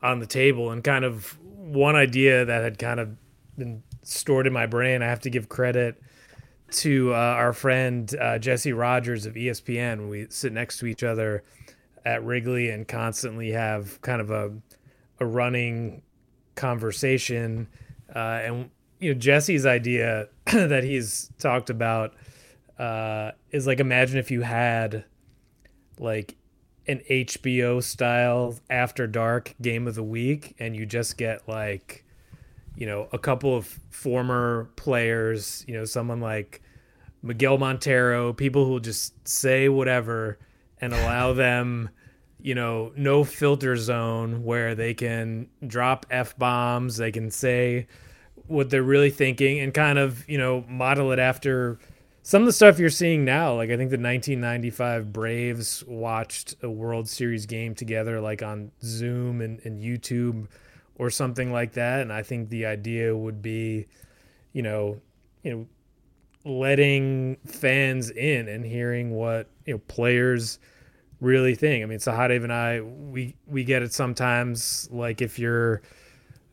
on 0.03 0.19
the 0.19 0.27
table 0.27 0.71
and 0.71 0.83
kind 0.83 1.05
of 1.05 1.39
one 1.43 1.95
idea 1.95 2.45
that 2.45 2.63
had 2.63 2.79
kind 2.79 2.99
of 2.99 3.17
been 3.57 3.83
stored 4.03 4.47
in 4.47 4.53
my 4.53 4.67
brain. 4.67 5.03
I 5.03 5.07
have 5.07 5.21
to 5.21 5.31
give 5.31 5.49
credit 5.49 6.03
to 6.71 7.13
uh, 7.13 7.17
our 7.17 7.53
friend 7.53 8.15
uh, 8.19 8.39
Jesse 8.39 8.73
Rogers 8.73 9.27
of 9.27 9.35
ESPN. 9.35 10.09
We 10.09 10.27
sit 10.31 10.53
next 10.53 10.79
to 10.79 10.87
each 10.87 11.03
other 11.03 11.43
at 12.05 12.25
Wrigley 12.25 12.71
and 12.71 12.87
constantly 12.87 13.51
have 13.51 14.01
kind 14.03 14.21
of 14.21 14.31
a 14.31 14.53
a 15.19 15.27
running 15.27 16.03
conversation. 16.55 17.69
Uh, 18.15 18.19
and 18.19 18.71
you 18.99 19.13
know 19.13 19.19
Jesse's 19.19 19.67
idea 19.67 20.29
that 20.47 20.85
he's 20.85 21.31
talked 21.39 21.71
about 21.71 22.15
uh, 22.79 23.33
is 23.51 23.67
like 23.67 23.81
imagine 23.81 24.19
if 24.19 24.31
you 24.31 24.43
had 24.43 25.05
like 25.99 26.37
an 26.87 27.03
HBO 27.11 27.83
style 27.83 28.59
after 28.69 29.07
dark 29.07 29.55
game 29.61 29.87
of 29.87 29.95
the 29.95 30.03
week 30.03 30.57
and 30.59 30.75
you 30.75 30.87
just 30.87 31.17
get 31.17 31.47
like 31.47 32.05
you 32.77 32.87
know 32.87 33.09
a 33.13 33.19
couple 33.19 33.57
of 33.57 33.67
former 33.91 34.71
players, 34.77 35.65
you 35.69 35.75
know 35.75 35.85
someone 35.85 36.21
like 36.21 36.63
Miguel 37.23 37.59
Montero, 37.59 38.33
people 38.33 38.65
who 38.65 38.73
will 38.73 38.81
just 38.81 39.29
say 39.29 39.69
whatever 39.69 40.39
and 40.81 40.93
allow 40.93 41.33
them, 41.33 41.91
you 42.41 42.55
know, 42.55 42.93
no 42.97 43.25
filter 43.25 43.77
zone 43.77 44.45
where 44.45 44.75
they 44.75 44.95
can 44.95 45.49
drop 45.67 46.07
f 46.11 46.37
bombs, 46.39 46.97
they 46.97 47.13
can 47.13 47.31
say 47.31 47.87
what 48.47 48.71
they're 48.71 48.83
really 48.83 49.11
thinking, 49.11 49.61
and 49.61 49.73
kind 49.73 49.99
of 49.99 50.29
you 50.29 50.39
know 50.39 50.65
model 50.69 51.13
it 51.13 51.19
after 51.19 51.79
some 52.23 52.43
of 52.43 52.47
the 52.47 52.53
stuff 52.53 52.79
you're 52.79 52.91
seeing 52.91 53.25
now. 53.25 53.55
Like 53.55 53.71
I 53.71 53.77
think 53.77 53.91
the 53.91 53.97
1995 53.97 55.13
Braves 55.13 55.85
watched 55.87 56.55
a 56.63 56.71
World 56.71 57.09
Series 57.09 57.47
game 57.47 57.75
together, 57.75 58.21
like 58.21 58.43
on 58.43 58.71
Zoom 58.83 59.41
and, 59.41 59.61
and 59.65 59.83
YouTube 59.83 60.49
or 60.97 61.11
something 61.11 61.51
like 61.53 61.73
that. 61.73 62.01
And 62.01 62.13
I 62.13 62.23
think 62.23 62.51
the 62.51 62.67
idea 62.67 63.17
would 63.17 63.41
be, 63.41 63.87
you 64.53 64.63
know, 64.63 65.01
you 65.43 65.51
know, 65.53 65.67
letting 66.45 67.37
fans 67.47 68.11
in 68.11 68.49
and 68.49 68.65
hearing 68.65 69.11
what 69.11 69.49
you 69.67 69.75
know 69.75 69.81
players 69.89 70.59
really 71.21 71.55
think. 71.55 71.83
I 71.83 71.87
mean, 71.87 71.99
Sahadev 71.99 72.43
and 72.45 72.53
I, 72.53 72.81
we 72.81 73.37
we 73.47 73.65
get 73.65 73.83
it 73.83 73.93
sometimes. 73.93 74.89
Like 74.91 75.21
if 75.23 75.39
you're, 75.39 75.83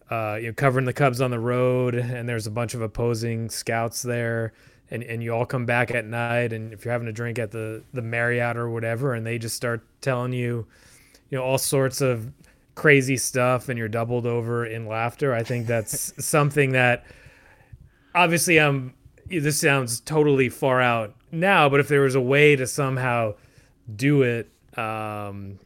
uh, 0.10 0.38
you 0.40 0.48
know, 0.48 0.54
covering 0.54 0.86
the 0.86 0.94
Cubs 0.94 1.22
on 1.22 1.32
the 1.32 1.40
road, 1.40 1.96
and 1.96 2.28
there's 2.28 2.48
a 2.48 2.52
bunch 2.52 2.74
of 2.74 2.82
opposing 2.82 3.50
scouts 3.50 4.02
there, 4.02 4.54
and 4.92 5.04
and 5.04 5.24
you 5.24 5.34
all 5.34 5.46
come 5.46 5.66
back 5.66 5.92
at 5.92 6.06
night, 6.06 6.54
and 6.54 6.74
if 6.74 6.86
you're 6.86 6.92
having 6.92 7.08
a 7.08 7.14
drink 7.14 7.40
at 7.40 7.52
the 7.52 7.84
the 7.94 8.02
Marriott 8.02 8.58
or 8.58 8.70
whatever, 8.70 9.14
and 9.14 9.26
they 9.26 9.38
just 9.38 9.56
start 9.56 9.86
telling 10.02 10.34
you, 10.34 10.68
you 11.30 11.38
know, 11.38 11.44
all 11.44 11.58
sorts 11.58 12.02
of 12.02 12.32
crazy 12.76 13.18
stuff, 13.18 13.70
and 13.70 13.78
you're 13.78 13.88
doubled 13.88 14.26
over 14.26 14.66
in 14.66 14.86
laughter. 14.86 15.34
I 15.34 15.44
think 15.44 15.68
that's 15.68 16.14
something 16.26 16.74
that, 16.74 17.06
obviously, 18.14 18.60
I'm. 18.60 18.94
This 19.30 19.60
sounds 19.60 20.00
totally 20.00 20.50
far 20.50 20.82
out 20.82 21.16
now, 21.32 21.70
but 21.70 21.80
if 21.80 21.88
there 21.88 22.02
was 22.02 22.16
a 22.16 22.22
way 22.22 22.56
to 22.56 22.66
somehow 22.66 23.34
do 23.94 24.22
it 24.22 24.50
um, 24.78 25.60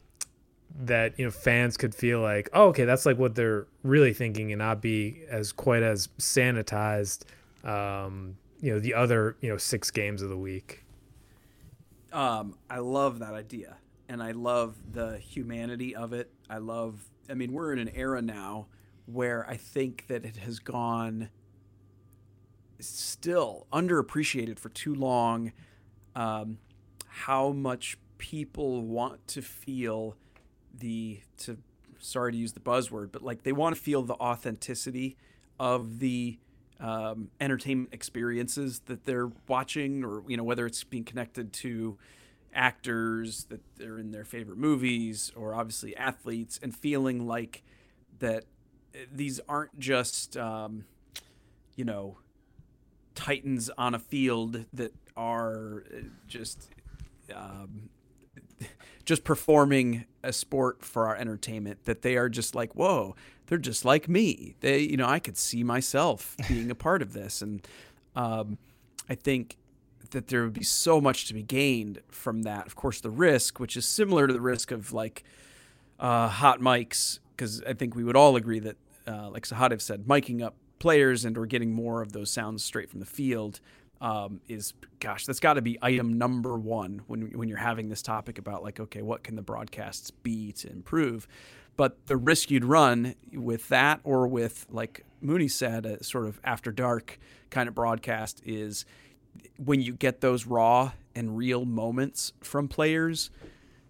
that 0.80 1.18
you 1.18 1.24
know 1.24 1.30
fans 1.30 1.76
could 1.76 1.94
feel 1.94 2.20
like, 2.20 2.48
oh, 2.52 2.68
okay, 2.68 2.84
that's 2.84 3.06
like 3.06 3.18
what 3.18 3.34
they're 3.34 3.66
really 3.82 4.12
thinking, 4.12 4.52
and 4.52 4.58
not 4.58 4.80
be 4.80 5.22
as 5.28 5.52
quite 5.52 5.82
as 5.82 6.08
sanitized. 6.18 7.24
Um, 7.64 8.36
you 8.60 8.72
know, 8.72 8.80
the 8.80 8.94
other 8.94 9.36
you 9.40 9.48
know 9.48 9.56
six 9.56 9.90
games 9.90 10.22
of 10.22 10.28
the 10.28 10.36
week. 10.36 10.84
Um, 12.12 12.56
I 12.68 12.78
love 12.78 13.20
that 13.20 13.34
idea, 13.34 13.76
and 14.08 14.22
I 14.22 14.32
love 14.32 14.76
the 14.92 15.18
humanity 15.18 15.94
of 15.94 16.12
it. 16.12 16.30
I 16.50 16.58
love. 16.58 17.04
I 17.30 17.34
mean, 17.34 17.52
we're 17.52 17.72
in 17.72 17.78
an 17.78 17.90
era 17.94 18.20
now 18.20 18.66
where 19.06 19.48
I 19.48 19.56
think 19.56 20.06
that 20.08 20.24
it 20.24 20.36
has 20.36 20.58
gone 20.58 21.30
still 22.86 23.66
underappreciated 23.72 24.58
for 24.58 24.68
too 24.68 24.94
long. 24.94 25.52
Um, 26.14 26.58
how 27.06 27.50
much 27.50 27.98
people 28.18 28.82
want 28.82 29.26
to 29.28 29.42
feel 29.42 30.16
the 30.78 31.20
to 31.36 31.58
sorry 31.98 32.32
to 32.32 32.38
use 32.38 32.52
the 32.52 32.60
buzzword, 32.60 33.12
but 33.12 33.22
like 33.22 33.42
they 33.42 33.52
want 33.52 33.74
to 33.74 33.80
feel 33.80 34.02
the 34.02 34.14
authenticity 34.14 35.16
of 35.58 35.98
the 36.00 36.38
um, 36.80 37.30
entertainment 37.40 37.92
experiences 37.92 38.80
that 38.86 39.04
they're 39.04 39.30
watching, 39.46 40.04
or 40.04 40.22
you 40.26 40.36
know 40.36 40.44
whether 40.44 40.66
it's 40.66 40.82
being 40.84 41.04
connected 41.04 41.52
to 41.52 41.98
actors 42.54 43.44
that 43.44 43.60
they're 43.76 43.98
in 43.98 44.10
their 44.10 44.24
favorite 44.24 44.58
movies, 44.58 45.32
or 45.36 45.54
obviously 45.54 45.96
athletes, 45.96 46.58
and 46.62 46.76
feeling 46.76 47.26
like 47.26 47.62
that 48.18 48.44
eh, 48.94 49.04
these 49.12 49.40
aren't 49.48 49.78
just 49.78 50.36
um, 50.36 50.84
you 51.76 51.84
know 51.84 52.18
titans 53.14 53.70
on 53.76 53.94
a 53.94 53.98
field 53.98 54.64
that 54.72 54.92
are 55.16 55.84
eh, 55.92 56.02
just 56.26 56.70
um, 57.34 57.88
just 59.04 59.24
performing 59.24 60.04
a 60.22 60.32
sport 60.32 60.84
for 60.84 61.06
our 61.06 61.16
entertainment 61.16 61.84
that 61.84 62.02
they 62.02 62.16
are 62.16 62.28
just 62.28 62.54
like 62.54 62.74
whoa 62.74 63.14
they're 63.46 63.58
just 63.58 63.84
like 63.84 64.08
me. 64.08 64.54
They 64.60 64.78
you 64.78 64.96
know 64.96 65.06
i 65.06 65.18
could 65.18 65.36
see 65.36 65.62
myself 65.62 66.36
being 66.48 66.70
a 66.70 66.74
part 66.74 67.02
of 67.02 67.12
this. 67.12 67.42
And 67.42 67.66
um, 68.16 68.58
i 69.08 69.14
think 69.14 69.56
that 70.10 70.28
there 70.28 70.42
would 70.42 70.52
be 70.52 70.64
so 70.64 71.00
much 71.00 71.26
to 71.26 71.34
be 71.34 71.42
gained 71.42 72.00
from 72.10 72.42
that. 72.42 72.66
Of 72.66 72.76
course 72.76 73.00
the 73.00 73.10
risk 73.10 73.60
which 73.60 73.76
is 73.76 73.86
similar 73.86 74.26
to 74.26 74.32
the 74.32 74.40
risk 74.40 74.70
of 74.70 74.92
like 74.92 75.24
uh, 76.00 76.28
hot 76.28 76.60
mics 76.60 77.18
because 77.36 77.62
i 77.64 77.72
think 77.72 77.94
we 77.94 78.04
would 78.04 78.16
all 78.16 78.36
agree 78.36 78.58
that 78.58 78.76
uh, 79.06 79.28
like 79.30 79.44
sahadev 79.44 79.80
said 79.80 80.04
miking 80.04 80.42
up 80.42 80.54
players 80.82 81.24
and 81.24 81.38
or 81.38 81.46
getting 81.46 81.72
more 81.72 82.02
of 82.02 82.12
those 82.12 82.28
sounds 82.28 82.62
straight 82.64 82.90
from 82.90 82.98
the 82.98 83.06
field 83.06 83.60
um, 84.00 84.40
is 84.48 84.74
gosh, 84.98 85.24
that's 85.26 85.38
got 85.38 85.54
to 85.54 85.62
be 85.62 85.78
item 85.80 86.18
number 86.18 86.58
one 86.58 87.02
when 87.06 87.38
when 87.38 87.48
you're 87.48 87.56
having 87.56 87.88
this 87.88 88.02
topic 88.02 88.36
about 88.36 88.64
like, 88.64 88.80
okay, 88.80 89.00
what 89.00 89.22
can 89.22 89.36
the 89.36 89.42
broadcasts 89.42 90.10
be 90.10 90.52
to 90.54 90.68
improve? 90.68 91.28
But 91.76 92.06
the 92.06 92.16
risk 92.16 92.50
you'd 92.50 92.64
run 92.64 93.14
with 93.32 93.68
that, 93.68 94.00
or 94.02 94.26
with 94.26 94.66
like 94.70 95.06
Mooney 95.20 95.46
said, 95.46 95.86
a 95.86 96.02
sort 96.02 96.26
of 96.26 96.40
after 96.42 96.72
dark 96.72 97.18
kind 97.50 97.68
of 97.68 97.76
broadcast, 97.76 98.42
is 98.44 98.84
when 99.56 99.80
you 99.80 99.92
get 99.92 100.20
those 100.20 100.46
raw 100.46 100.90
and 101.14 101.38
real 101.38 101.64
moments 101.64 102.32
from 102.40 102.66
players. 102.66 103.30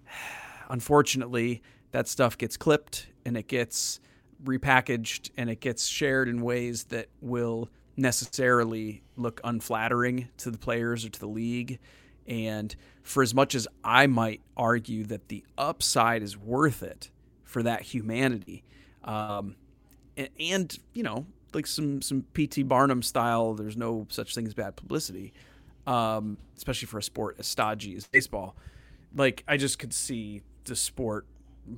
Unfortunately, 0.68 1.62
that 1.90 2.06
stuff 2.06 2.36
gets 2.36 2.58
clipped 2.58 3.06
and 3.24 3.36
it 3.36 3.48
gets 3.48 3.98
repackaged 4.44 5.30
and 5.36 5.50
it 5.50 5.60
gets 5.60 5.86
shared 5.86 6.28
in 6.28 6.42
ways 6.42 6.84
that 6.84 7.08
will 7.20 7.68
necessarily 7.96 9.02
look 9.16 9.40
unflattering 9.44 10.28
to 10.38 10.50
the 10.50 10.58
players 10.58 11.04
or 11.04 11.10
to 11.10 11.20
the 11.20 11.28
league. 11.28 11.78
And 12.26 12.74
for 13.02 13.22
as 13.22 13.34
much 13.34 13.54
as 13.54 13.66
I 13.84 14.06
might 14.06 14.40
argue 14.56 15.04
that 15.04 15.28
the 15.28 15.44
upside 15.58 16.22
is 16.22 16.36
worth 16.36 16.82
it 16.82 17.10
for 17.44 17.62
that 17.62 17.82
humanity, 17.82 18.64
um, 19.04 19.56
and, 20.16 20.28
and, 20.38 20.78
you 20.94 21.02
know, 21.02 21.26
like 21.52 21.66
some 21.66 22.00
some 22.00 22.24
PT 22.34 22.66
Barnum 22.66 23.02
style, 23.02 23.54
there's 23.54 23.76
no 23.76 24.06
such 24.08 24.34
thing 24.34 24.46
as 24.46 24.54
bad 24.54 24.76
publicity, 24.76 25.32
um, 25.86 26.38
especially 26.56 26.86
for 26.86 26.98
a 26.98 27.02
sport 27.02 27.36
as 27.38 27.46
stodgy 27.46 27.94
as 27.96 28.06
baseball. 28.06 28.56
Like 29.14 29.44
I 29.46 29.56
just 29.56 29.78
could 29.78 29.92
see 29.92 30.42
the 30.64 30.76
sport 30.76 31.26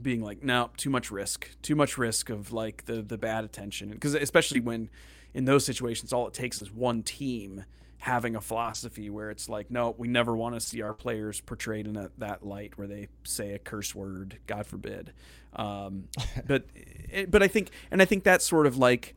being 0.03 0.23
like, 0.23 0.43
no, 0.43 0.71
too 0.77 0.91
much 0.91 1.11
risk, 1.11 1.51
too 1.63 1.75
much 1.75 1.99
risk 1.99 2.31
of 2.31 2.53
like 2.53 2.87
the 2.87 3.03
the 3.03 3.19
bad 3.19 3.45
attention, 3.45 3.91
because 3.91 4.15
especially 4.15 4.61
when 4.61 4.91
in 5.35 5.45
those 5.45 5.65
situations, 5.67 6.13
all 6.13 6.27
it 6.29 6.35
takes 6.35 6.63
is 6.63 6.71
one 6.73 7.03
team 7.03 7.65
having 7.99 8.37
a 8.37 8.41
philosophy 8.41 9.09
where 9.09 9.31
it's 9.31 9.49
like, 9.49 9.71
no, 9.71 9.95
we 9.97 10.07
never 10.07 10.37
want 10.37 10.55
to 10.55 10.61
see 10.61 10.83
our 10.83 10.93
players 10.93 11.41
portrayed 11.41 11.87
in 11.87 11.97
a, 11.97 12.11
that 12.19 12.45
light 12.47 12.77
where 12.77 12.87
they 12.87 13.09
say 13.23 13.55
a 13.55 13.59
curse 13.59 13.95
word, 13.95 14.39
God 14.47 14.67
forbid. 14.67 15.13
Um, 15.55 16.09
but 16.47 16.65
eh, 17.11 17.27
but 17.29 17.43
I 17.43 17.49
think, 17.49 17.71
and 17.91 18.01
I 18.03 18.05
think 18.05 18.25
that 18.25 18.43
sort 18.43 18.67
of 18.67 18.77
like 18.77 19.15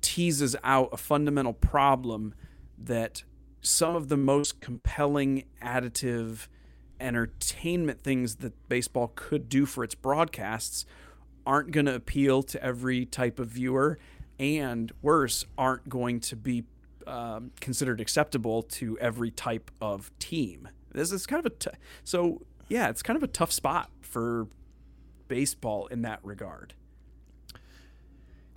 teases 0.00 0.54
out 0.62 0.90
a 0.92 0.96
fundamental 0.96 1.52
problem 1.52 2.34
that 2.78 3.24
some 3.60 3.96
of 3.96 4.08
the 4.08 4.16
most 4.16 4.60
compelling 4.60 5.44
additive 5.62 6.46
entertainment 7.00 8.02
things 8.02 8.36
that 8.36 8.52
baseball 8.68 9.12
could 9.14 9.48
do 9.48 9.66
for 9.66 9.84
its 9.84 9.94
broadcasts 9.94 10.86
aren't 11.46 11.70
going 11.70 11.86
to 11.86 11.94
appeal 11.94 12.42
to 12.42 12.62
every 12.62 13.04
type 13.04 13.38
of 13.38 13.48
viewer 13.48 13.98
and 14.38 14.92
worse 15.02 15.44
aren't 15.56 15.88
going 15.88 16.20
to 16.20 16.36
be 16.36 16.64
um, 17.06 17.50
considered 17.60 18.00
acceptable 18.00 18.62
to 18.62 18.98
every 18.98 19.30
type 19.30 19.70
of 19.80 20.10
team. 20.18 20.68
This 20.92 21.12
is 21.12 21.26
kind 21.26 21.44
of 21.44 21.52
a 21.52 21.54
t- 21.54 21.70
so 22.02 22.42
yeah, 22.68 22.88
it's 22.88 23.02
kind 23.02 23.16
of 23.16 23.22
a 23.22 23.28
tough 23.28 23.52
spot 23.52 23.90
for 24.00 24.46
baseball 25.28 25.86
in 25.88 26.02
that 26.02 26.20
regard. 26.22 26.74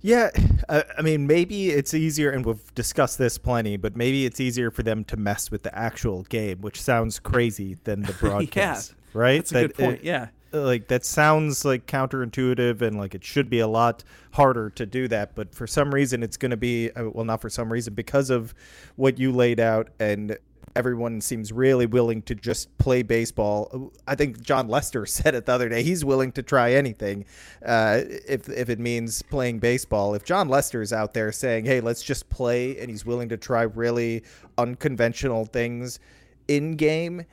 Yeah, 0.00 0.30
I 0.68 1.02
mean, 1.02 1.26
maybe 1.26 1.70
it's 1.70 1.92
easier, 1.92 2.30
and 2.30 2.46
we've 2.46 2.74
discussed 2.74 3.18
this 3.18 3.36
plenty, 3.36 3.76
but 3.76 3.96
maybe 3.96 4.26
it's 4.26 4.38
easier 4.38 4.70
for 4.70 4.84
them 4.84 5.04
to 5.04 5.16
mess 5.16 5.50
with 5.50 5.64
the 5.64 5.76
actual 5.76 6.22
game, 6.24 6.60
which 6.60 6.80
sounds 6.80 7.18
crazy 7.18 7.78
than 7.84 8.02
the 8.02 8.12
broadcast, 8.20 8.92
yeah, 8.92 9.20
right? 9.20 9.38
That's 9.38 9.50
a 9.50 9.54
that 9.54 9.60
good 9.60 9.74
point. 9.74 9.98
It, 10.00 10.04
yeah, 10.04 10.28
like 10.52 10.88
that 10.88 11.04
sounds 11.04 11.64
like 11.64 11.86
counterintuitive 11.86 12.80
and 12.80 12.96
like 12.96 13.14
it 13.14 13.24
should 13.24 13.50
be 13.50 13.60
a 13.60 13.66
lot 13.66 14.02
harder 14.32 14.70
to 14.70 14.86
do 14.86 15.08
that 15.08 15.34
but 15.34 15.54
for 15.54 15.66
some 15.66 15.94
reason 15.94 16.22
it's 16.22 16.36
going 16.36 16.50
to 16.50 16.56
be 16.56 16.90
uh, 16.92 17.08
well 17.10 17.24
not 17.24 17.40
for 17.40 17.50
some 17.50 17.70
reason 17.70 17.92
because 17.94 18.30
of 18.30 18.54
what 18.96 19.18
you 19.18 19.30
laid 19.32 19.60
out 19.60 19.88
and 20.00 20.38
everyone 20.76 21.20
seems 21.20 21.52
really 21.52 21.86
willing 21.86 22.22
to 22.22 22.34
just 22.34 22.76
play 22.78 23.02
baseball. 23.02 23.92
I 24.06 24.14
think 24.14 24.42
Jon 24.42 24.68
Lester 24.68 25.06
said 25.18 25.34
it 25.34 25.46
the 25.46 25.52
other 25.52 25.68
day 25.68 25.82
he's 25.82 26.04
willing 26.04 26.32
to 26.32 26.42
try 26.42 26.72
anything 26.72 27.24
uh, 27.64 28.00
if, 28.26 28.48
if 28.48 28.68
it 28.68 28.78
means 28.78 29.22
playing 29.22 29.58
baseball. 29.58 30.14
If 30.14 30.24
Jon 30.24 30.48
Lester 30.48 30.82
is 30.82 30.92
out 30.92 31.14
there 31.14 31.32
saying 31.32 31.64
hey 31.64 31.80
let's 31.80 32.02
just 32.02 32.28
play 32.28 32.78
and 32.78 32.90
he's 32.90 33.04
willing 33.04 33.28
to 33.30 33.36
try 33.36 33.62
really 33.62 34.22
unconventional 34.56 35.44
things 35.44 36.00
in 36.48 36.76
game 36.76 37.24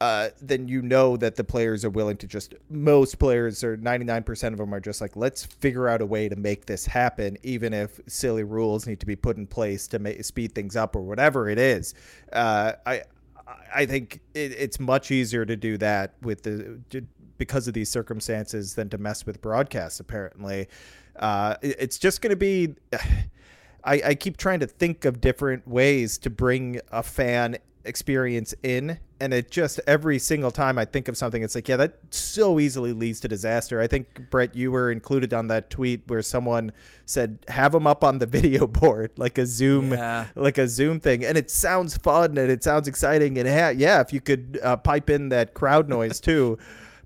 uh, 0.00 0.28
then 0.40 0.68
you 0.68 0.80
know 0.80 1.16
that 1.16 1.34
the 1.34 1.42
players 1.42 1.84
are 1.84 1.90
willing 1.90 2.16
to 2.16 2.26
just 2.26 2.54
most 2.70 3.18
players 3.18 3.64
or 3.64 3.76
99% 3.76 4.52
of 4.52 4.58
them 4.58 4.72
are 4.72 4.80
just 4.80 5.00
like 5.00 5.16
let's 5.16 5.44
figure 5.44 5.88
out 5.88 6.00
a 6.00 6.06
way 6.06 6.28
to 6.28 6.36
make 6.36 6.66
this 6.66 6.86
happen 6.86 7.36
even 7.42 7.74
if 7.74 8.00
silly 8.06 8.44
rules 8.44 8.86
need 8.86 9.00
to 9.00 9.06
be 9.06 9.16
put 9.16 9.36
in 9.36 9.46
place 9.46 9.88
to 9.88 10.22
speed 10.22 10.54
things 10.54 10.76
up 10.76 10.94
or 10.94 11.02
whatever 11.02 11.48
it 11.48 11.58
is. 11.58 11.94
Uh, 12.32 12.72
i 12.86 13.02
i 13.74 13.86
think 13.86 14.20
it, 14.34 14.52
it's 14.52 14.78
much 14.78 15.10
easier 15.10 15.44
to 15.46 15.56
do 15.56 15.78
that 15.78 16.14
with 16.20 16.42
the 16.42 16.78
because 17.38 17.66
of 17.66 17.74
these 17.74 17.90
circumstances 17.90 18.74
than 18.74 18.88
to 18.88 18.98
mess 18.98 19.24
with 19.24 19.40
broadcasts 19.40 20.00
apparently. 20.00 20.68
Uh, 21.16 21.56
it, 21.62 21.76
it's 21.78 21.98
just 21.98 22.20
going 22.20 22.30
to 22.30 22.36
be 22.36 22.74
I, 23.84 24.02
I 24.06 24.14
keep 24.16 24.36
trying 24.36 24.60
to 24.60 24.66
think 24.66 25.04
of 25.04 25.20
different 25.20 25.66
ways 25.66 26.18
to 26.18 26.30
bring 26.30 26.80
a 26.90 27.02
fan 27.02 27.58
experience 27.84 28.54
in 28.62 28.98
and 29.20 29.34
it 29.34 29.50
just 29.50 29.80
every 29.86 30.18
single 30.18 30.50
time 30.50 30.78
I 30.78 30.84
think 30.84 31.08
of 31.08 31.16
something, 31.16 31.42
it's 31.42 31.54
like, 31.54 31.68
yeah, 31.68 31.76
that 31.76 31.98
so 32.10 32.60
easily 32.60 32.92
leads 32.92 33.20
to 33.20 33.28
disaster. 33.28 33.80
I 33.80 33.86
think 33.86 34.30
Brett, 34.30 34.54
you 34.54 34.70
were 34.70 34.90
included 34.90 35.34
on 35.34 35.48
that 35.48 35.70
tweet 35.70 36.02
where 36.06 36.22
someone 36.22 36.72
said, 37.06 37.38
"Have 37.48 37.72
them 37.72 37.86
up 37.86 38.04
on 38.04 38.18
the 38.18 38.26
video 38.38 38.66
board, 38.66 39.10
like 39.16 39.38
a 39.38 39.46
Zoom, 39.46 39.92
yeah. 39.92 40.26
like 40.34 40.58
a 40.58 40.68
Zoom 40.68 41.00
thing," 41.00 41.24
and 41.24 41.36
it 41.36 41.50
sounds 41.50 41.96
fun 41.96 42.38
and 42.38 42.50
it 42.50 42.62
sounds 42.62 42.88
exciting, 42.88 43.38
and 43.38 43.48
yeah, 43.78 44.00
if 44.00 44.12
you 44.12 44.20
could 44.20 44.58
uh, 44.62 44.76
pipe 44.76 45.10
in 45.10 45.28
that 45.30 45.54
crowd 45.54 45.88
noise 45.98 46.20
too. 46.20 46.58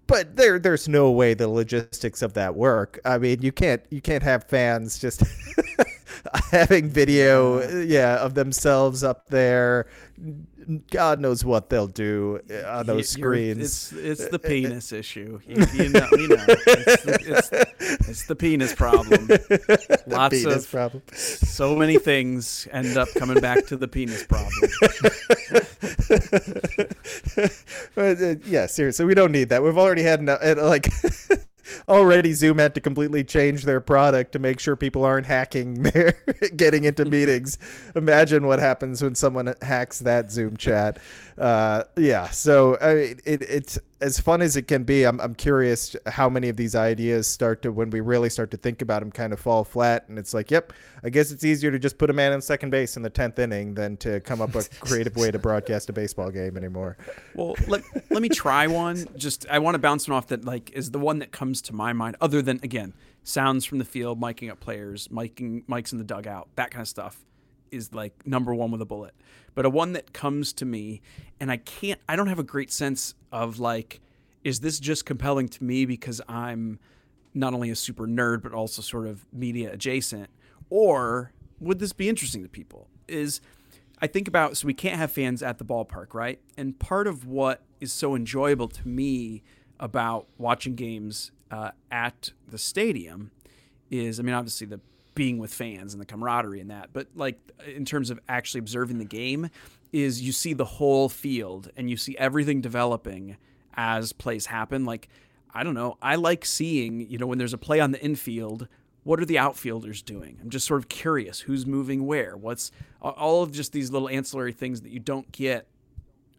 but 0.06 0.36
there 0.36 0.58
there's 0.58 0.88
no 0.88 1.10
way 1.10 1.32
the 1.32 1.48
logistics 1.48 2.22
of 2.22 2.34
that 2.34 2.54
work. 2.54 3.00
I 3.04 3.18
mean, 3.18 3.40
you 3.42 3.52
can't 3.52 3.82
you 3.90 4.00
can't 4.00 4.22
have 4.22 4.44
fans 4.44 4.98
just 4.98 5.22
having 6.50 6.88
video 6.88 7.82
yeah 7.82 8.16
of 8.16 8.34
themselves 8.34 9.02
up 9.02 9.28
there 9.28 9.86
God 10.90 11.20
knows 11.20 11.44
what 11.44 11.70
they'll 11.70 11.86
do 11.86 12.40
uh, 12.50 12.78
on 12.78 12.86
those 12.86 13.08
screens. 13.08 13.58
It's 13.58 13.92
it's 13.92 14.28
the 14.28 14.38
penis 14.38 14.92
issue. 14.92 15.40
You, 15.46 15.66
you 15.72 15.88
know. 15.88 16.06
It's 16.12 17.02
the, 17.04 17.66
it's, 17.78 18.08
it's 18.08 18.26
the 18.26 18.36
penis 18.36 18.74
problem. 18.74 19.28
Lots 20.06 20.42
Penis 20.42 20.64
of 20.64 20.70
problem. 20.70 21.02
so 21.12 21.76
many 21.76 21.98
things 21.98 22.68
end 22.72 22.96
up 22.96 23.08
coming 23.14 23.40
back 23.40 23.66
to 23.66 23.76
the 23.76 23.88
penis 23.88 24.24
problem. 24.24 24.52
But, 27.94 28.22
uh, 28.22 28.34
yeah, 28.46 28.66
seriously, 28.66 29.04
we 29.04 29.14
don't 29.14 29.32
need 29.32 29.48
that. 29.50 29.62
We've 29.62 29.76
already 29.78 30.02
had 30.02 30.20
enough, 30.20 30.40
uh, 30.42 30.54
like 30.58 30.88
already 31.88 32.32
Zoom 32.32 32.58
had 32.58 32.74
to 32.74 32.80
completely 32.80 33.24
change 33.24 33.64
their 33.64 33.80
product 33.80 34.32
to 34.32 34.38
make 34.38 34.60
sure 34.60 34.76
people 34.76 35.04
aren't 35.04 35.26
hacking 35.26 35.82
their 35.82 36.14
getting 36.56 36.84
into 36.84 37.04
meetings. 37.04 37.58
Imagine 37.94 38.46
what 38.46 38.58
happens 38.58 39.02
when 39.02 39.14
someone 39.14 39.54
hacks 39.62 40.00
that 40.00 40.30
Zoom 40.30 40.56
chat. 40.56 40.98
Uh, 41.38 41.84
yeah, 41.96 42.28
so 42.30 42.76
I 42.80 43.14
it, 43.24 43.42
it's 43.42 43.78
as 44.00 44.20
fun 44.20 44.42
as 44.42 44.56
it 44.56 44.68
can 44.68 44.84
be. 44.84 45.04
I'm 45.04 45.20
I'm 45.20 45.34
curious 45.34 45.96
how 46.06 46.28
many 46.28 46.48
of 46.48 46.56
these 46.56 46.74
ideas 46.74 47.26
start 47.26 47.62
to 47.62 47.72
when 47.72 47.90
we 47.90 48.00
really 48.00 48.28
start 48.28 48.50
to 48.50 48.56
think 48.56 48.82
about 48.82 49.00
them 49.00 49.10
kind 49.10 49.32
of 49.32 49.40
fall 49.40 49.64
flat, 49.64 50.08
and 50.08 50.18
it's 50.18 50.34
like, 50.34 50.50
yep, 50.50 50.72
I 51.02 51.10
guess 51.10 51.30
it's 51.30 51.44
easier 51.44 51.70
to 51.70 51.78
just 51.78 51.98
put 51.98 52.10
a 52.10 52.12
man 52.12 52.32
on 52.32 52.42
second 52.42 52.70
base 52.70 52.96
in 52.96 53.02
the 53.02 53.10
tenth 53.10 53.38
inning 53.38 53.74
than 53.74 53.96
to 53.98 54.20
come 54.20 54.40
up 54.40 54.54
with 54.54 54.72
a 54.72 54.84
creative 54.84 55.16
way 55.16 55.30
to 55.30 55.38
broadcast 55.38 55.88
a 55.88 55.92
baseball 55.92 56.30
game 56.30 56.56
anymore. 56.56 56.96
Well, 57.34 57.54
let, 57.66 57.82
let 58.10 58.22
me 58.22 58.28
try 58.28 58.66
one. 58.66 59.06
Just 59.16 59.46
I 59.48 59.58
want 59.58 59.74
to 59.74 59.78
bounce 59.78 60.08
one 60.08 60.16
off 60.16 60.28
that 60.28 60.44
like 60.44 60.70
is 60.72 60.90
the 60.90 60.98
one 60.98 61.20
that 61.20 61.32
comes 61.32 61.62
to 61.62 61.72
my 61.72 61.92
mind. 61.92 62.16
Other 62.20 62.42
than 62.42 62.60
again, 62.62 62.92
sounds 63.24 63.64
from 63.64 63.78
the 63.78 63.84
field, 63.84 64.20
miking 64.20 64.50
up 64.50 64.60
players, 64.60 65.08
miking 65.08 65.64
mics 65.66 65.92
in 65.92 65.98
the 65.98 66.04
dugout, 66.04 66.48
that 66.56 66.70
kind 66.70 66.82
of 66.82 66.88
stuff 66.88 67.24
is 67.72 67.92
like 67.92 68.26
number 68.26 68.54
one 68.54 68.70
with 68.70 68.80
a 68.80 68.86
bullet. 68.86 69.14
But 69.54 69.66
a 69.66 69.70
one 69.70 69.92
that 69.94 70.12
comes 70.12 70.52
to 70.54 70.64
me, 70.64 71.02
and 71.40 71.50
I 71.50 71.56
can't. 71.56 72.00
I 72.08 72.16
don't 72.16 72.28
have 72.28 72.38
a 72.38 72.44
great 72.44 72.70
sense 72.70 73.14
of 73.32 73.58
like, 73.58 74.00
is 74.44 74.60
this 74.60 74.78
just 74.78 75.04
compelling 75.04 75.48
to 75.48 75.64
me 75.64 75.84
because 75.84 76.20
I'm 76.28 76.78
not 77.34 77.54
only 77.54 77.70
a 77.70 77.76
super 77.76 78.06
nerd 78.06 78.42
but 78.42 78.52
also 78.52 78.82
sort 78.82 79.06
of 79.06 79.26
media 79.32 79.72
adjacent, 79.72 80.30
or 80.70 81.32
would 81.60 81.78
this 81.78 81.92
be 81.92 82.08
interesting 82.08 82.42
to 82.42 82.48
people? 82.48 82.88
Is 83.08 83.40
I 84.00 84.06
think 84.06 84.28
about 84.28 84.56
so 84.56 84.66
we 84.66 84.74
can't 84.74 84.96
have 84.96 85.12
fans 85.12 85.42
at 85.42 85.58
the 85.58 85.64
ballpark, 85.64 86.14
right? 86.14 86.40
And 86.56 86.78
part 86.78 87.06
of 87.06 87.26
what 87.26 87.62
is 87.80 87.92
so 87.92 88.14
enjoyable 88.14 88.68
to 88.68 88.88
me 88.88 89.42
about 89.78 90.26
watching 90.38 90.74
games 90.74 91.32
uh, 91.50 91.70
at 91.90 92.32
the 92.48 92.58
stadium 92.58 93.30
is, 93.90 94.18
I 94.18 94.22
mean, 94.22 94.34
obviously 94.34 94.66
the 94.66 94.80
being 95.14 95.38
with 95.38 95.52
fans 95.52 95.92
and 95.92 96.00
the 96.00 96.06
camaraderie 96.06 96.60
and 96.60 96.70
that, 96.70 96.90
but 96.92 97.08
like 97.14 97.38
in 97.66 97.84
terms 97.84 98.10
of 98.10 98.18
actually 98.28 98.60
observing 98.60 98.98
the 98.98 99.04
game, 99.04 99.48
is 99.92 100.22
you 100.22 100.32
see 100.32 100.54
the 100.54 100.64
whole 100.64 101.08
field 101.08 101.70
and 101.76 101.90
you 101.90 101.96
see 101.96 102.16
everything 102.16 102.60
developing 102.60 103.36
as 103.74 104.12
plays 104.12 104.46
happen. 104.46 104.84
Like, 104.84 105.08
I 105.52 105.62
don't 105.64 105.74
know, 105.74 105.98
I 106.00 106.16
like 106.16 106.44
seeing, 106.44 107.00
you 107.10 107.18
know, 107.18 107.26
when 107.26 107.38
there's 107.38 107.52
a 107.52 107.58
play 107.58 107.80
on 107.80 107.90
the 107.90 108.00
infield, 108.00 108.68
what 109.04 109.20
are 109.20 109.24
the 109.24 109.38
outfielders 109.38 110.00
doing? 110.00 110.38
I'm 110.40 110.48
just 110.48 110.66
sort 110.66 110.80
of 110.80 110.88
curious 110.88 111.40
who's 111.40 111.66
moving 111.66 112.06
where. 112.06 112.36
What's 112.36 112.70
all 113.00 113.42
of 113.42 113.52
just 113.52 113.72
these 113.72 113.90
little 113.90 114.08
ancillary 114.08 114.52
things 114.52 114.80
that 114.82 114.92
you 114.92 115.00
don't 115.00 115.30
get 115.32 115.66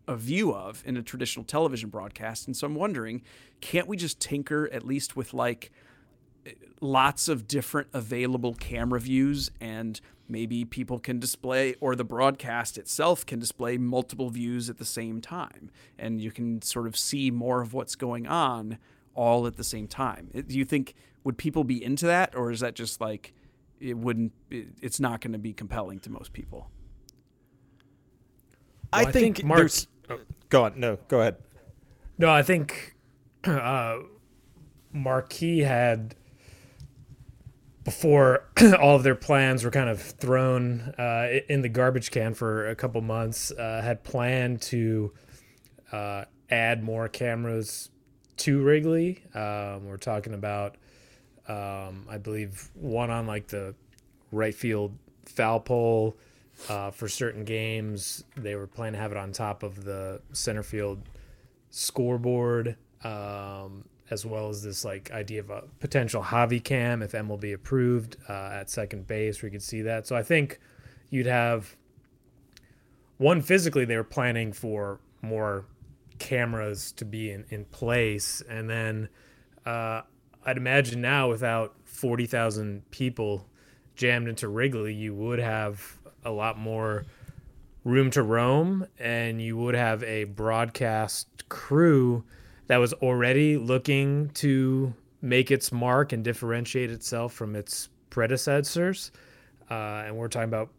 a 0.07 0.15
view 0.15 0.53
of 0.53 0.83
in 0.85 0.97
a 0.97 1.01
traditional 1.01 1.43
television 1.43 1.89
broadcast. 1.89 2.47
And 2.47 2.55
so 2.55 2.67
I'm 2.67 2.75
wondering, 2.75 3.21
can't 3.61 3.87
we 3.87 3.97
just 3.97 4.19
tinker 4.19 4.69
at 4.71 4.85
least 4.85 5.15
with 5.15 5.33
like 5.33 5.71
lots 6.81 7.27
of 7.27 7.47
different 7.47 7.87
available 7.93 8.53
camera 8.53 8.99
views 8.99 9.49
and 9.61 9.99
maybe 10.27 10.65
people 10.65 10.99
can 10.99 11.19
display 11.19 11.75
or 11.79 11.95
the 11.95 12.03
broadcast 12.03 12.77
itself 12.77 13.25
can 13.25 13.39
display 13.39 13.77
multiple 13.77 14.29
views 14.29 14.69
at 14.69 14.77
the 14.77 14.85
same 14.85 15.21
time 15.21 15.69
and 15.97 16.19
you 16.21 16.31
can 16.31 16.61
sort 16.61 16.87
of 16.87 16.97
see 16.97 17.29
more 17.31 17.61
of 17.61 17.73
what's 17.73 17.95
going 17.95 18.27
on 18.27 18.77
all 19.15 19.45
at 19.47 19.55
the 19.57 19.63
same 19.63 19.87
time. 19.87 20.29
Do 20.33 20.57
you 20.57 20.65
think 20.65 20.93
would 21.23 21.37
people 21.37 21.63
be 21.63 21.81
into 21.83 22.05
that 22.07 22.35
or 22.35 22.51
is 22.51 22.59
that 22.61 22.73
just 22.75 22.99
like 22.99 23.33
it 23.79 23.97
wouldn't 23.97 24.33
it's 24.49 24.99
not 24.99 25.21
going 25.21 25.33
to 25.33 25.39
be 25.39 25.53
compelling 25.53 25.99
to 26.01 26.09
most 26.09 26.33
people? 26.33 26.69
Well, 28.91 29.07
I 29.07 29.11
think 29.11 29.43
Mark- 29.43 29.59
there's- 29.59 29.87
Go 30.49 30.65
on. 30.65 30.79
No, 30.79 30.97
go 31.07 31.21
ahead. 31.21 31.37
No, 32.17 32.29
I 32.29 32.43
think 32.43 32.95
uh, 33.45 33.99
Marquee 34.91 35.59
had 35.59 36.15
before 37.83 38.45
all 38.79 38.95
of 38.95 39.03
their 39.03 39.15
plans 39.15 39.63
were 39.63 39.71
kind 39.71 39.89
of 39.89 40.01
thrown 40.01 40.93
uh, 40.97 41.39
in 41.49 41.61
the 41.61 41.69
garbage 41.69 42.11
can 42.11 42.33
for 42.33 42.69
a 42.69 42.75
couple 42.75 43.01
months. 43.01 43.51
Uh, 43.51 43.81
had 43.83 44.03
planned 44.03 44.61
to 44.61 45.11
uh, 45.91 46.25
add 46.49 46.83
more 46.83 47.07
cameras 47.07 47.89
to 48.37 48.61
Wrigley. 48.61 49.23
Um, 49.33 49.85
we're 49.85 49.97
talking 49.97 50.33
about, 50.33 50.77
um, 51.47 52.07
I 52.09 52.17
believe, 52.17 52.69
one 52.73 53.09
on 53.09 53.27
like 53.27 53.47
the 53.47 53.75
right 54.31 54.55
field 54.55 54.97
foul 55.25 55.59
pole. 55.59 56.17
Uh, 56.69 56.91
for 56.91 57.09
certain 57.09 57.43
games, 57.43 58.23
they 58.37 58.55
were 58.55 58.67
planning 58.67 58.93
to 58.93 58.99
have 58.99 59.11
it 59.11 59.17
on 59.17 59.31
top 59.31 59.63
of 59.63 59.83
the 59.83 60.21
center 60.33 60.61
field 60.61 61.01
scoreboard, 61.71 62.77
um, 63.03 63.83
as 64.09 64.25
well 64.25 64.49
as 64.49 64.63
this 64.63 64.83
like 64.83 65.11
idea 65.11 65.39
of 65.39 65.49
a 65.49 65.63
potential 65.79 66.21
Javy 66.21 66.63
cam 66.63 67.01
if 67.01 67.13
MLB 67.13 67.53
approved 67.53 68.17
uh, 68.29 68.49
at 68.53 68.69
second 68.69 69.07
base, 69.07 69.41
where 69.41 69.47
you 69.47 69.51
could 69.51 69.63
see 69.63 69.81
that. 69.83 70.07
So 70.07 70.15
I 70.15 70.23
think 70.23 70.59
you'd 71.09 71.25
have 71.25 71.75
one 73.17 73.41
physically 73.41 73.85
they 73.85 73.95
were 73.95 74.03
planning 74.03 74.51
for 74.51 74.99
more 75.21 75.65
cameras 76.19 76.91
to 76.93 77.05
be 77.05 77.31
in, 77.31 77.45
in 77.49 77.65
place, 77.65 78.41
and 78.49 78.69
then 78.69 79.09
uh, 79.65 80.01
I'd 80.45 80.57
imagine 80.57 81.01
now 81.01 81.29
without 81.29 81.75
forty 81.85 82.25
thousand 82.25 82.89
people 82.91 83.47
jammed 83.95 84.27
into 84.27 84.47
Wrigley, 84.47 84.93
you 84.93 85.13
would 85.13 85.39
have 85.39 85.97
a 86.25 86.31
lot 86.31 86.57
more 86.57 87.05
room 87.83 88.09
to 88.11 88.23
roam 88.23 88.87
and 88.97 89.41
you 89.41 89.57
would 89.57 89.75
have 89.75 90.03
a 90.03 90.23
broadcast 90.23 91.27
crew 91.49 92.23
that 92.73 92.79
was 92.79 92.91
already 92.93 93.55
looking 93.55 94.29
to 94.29 94.91
make 95.21 95.51
its 95.51 95.71
mark 95.71 96.11
and 96.11 96.23
differentiate 96.23 96.89
itself 96.89 97.31
from 97.31 97.55
its 97.55 97.89
predecessors 98.09 99.11
uh, 99.69 100.01
and 100.07 100.17
we're 100.17 100.27
talking 100.27 100.49
about 100.49 100.69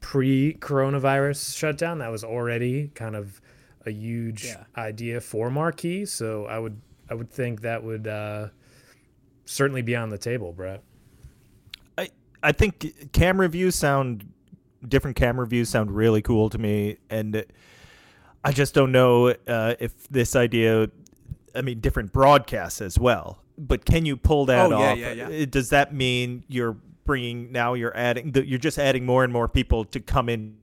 pre-coronavirus 0.00 1.56
shutdown 1.56 1.98
that 1.98 2.10
was 2.10 2.24
already 2.24 2.88
kind 2.96 3.14
of 3.14 3.40
a 3.86 3.92
huge 3.92 4.46
Yeah. 4.46 4.64
idea 4.76 5.20
for 5.20 5.48
marquee 5.48 6.04
so 6.04 6.46
i 6.46 6.58
would 6.58 6.76
i 7.08 7.14
would 7.14 7.30
think 7.30 7.60
that 7.60 7.84
would 7.84 8.08
uh, 8.08 8.48
certainly 9.44 9.82
be 9.82 9.94
on 9.94 10.08
the 10.08 10.18
table 10.18 10.52
brett 10.52 10.82
I 11.96 12.08
I 12.42 12.50
think 12.50 13.12
camera 13.12 13.48
views 13.48 13.76
sound 13.76 14.28
different 14.88 15.16
camera 15.16 15.46
views 15.46 15.68
sound 15.68 15.92
really 15.92 16.20
cool 16.20 16.50
to 16.50 16.58
me, 16.58 16.96
and 17.08 17.44
I 18.42 18.50
just 18.50 18.74
don't 18.74 18.90
know 18.90 19.28
uh, 19.28 19.74
if 19.78 20.08
this 20.08 20.34
idea. 20.34 20.90
I 21.54 21.62
mean, 21.62 21.80
different 21.80 22.12
broadcasts 22.12 22.80
as 22.80 22.98
well. 22.98 23.40
But 23.56 23.84
can 23.84 24.04
you 24.06 24.16
pull 24.16 24.46
that 24.46 24.72
Oh, 24.72 24.76
off? 24.76 24.98
yeah, 24.98 25.12
yeah. 25.12 25.42
Uh, 25.42 25.44
Does 25.48 25.70
that 25.70 25.94
mean 25.94 26.44
you're 26.48 26.76
bringing 27.04 27.52
now? 27.52 27.74
You're 27.74 27.96
adding. 27.96 28.32
You're 28.34 28.58
just 28.58 28.78
adding 28.78 29.06
more 29.06 29.22
and 29.24 29.32
more 29.32 29.48
people 29.48 29.84
to 29.86 30.00
come 30.00 30.28
in 30.28 30.56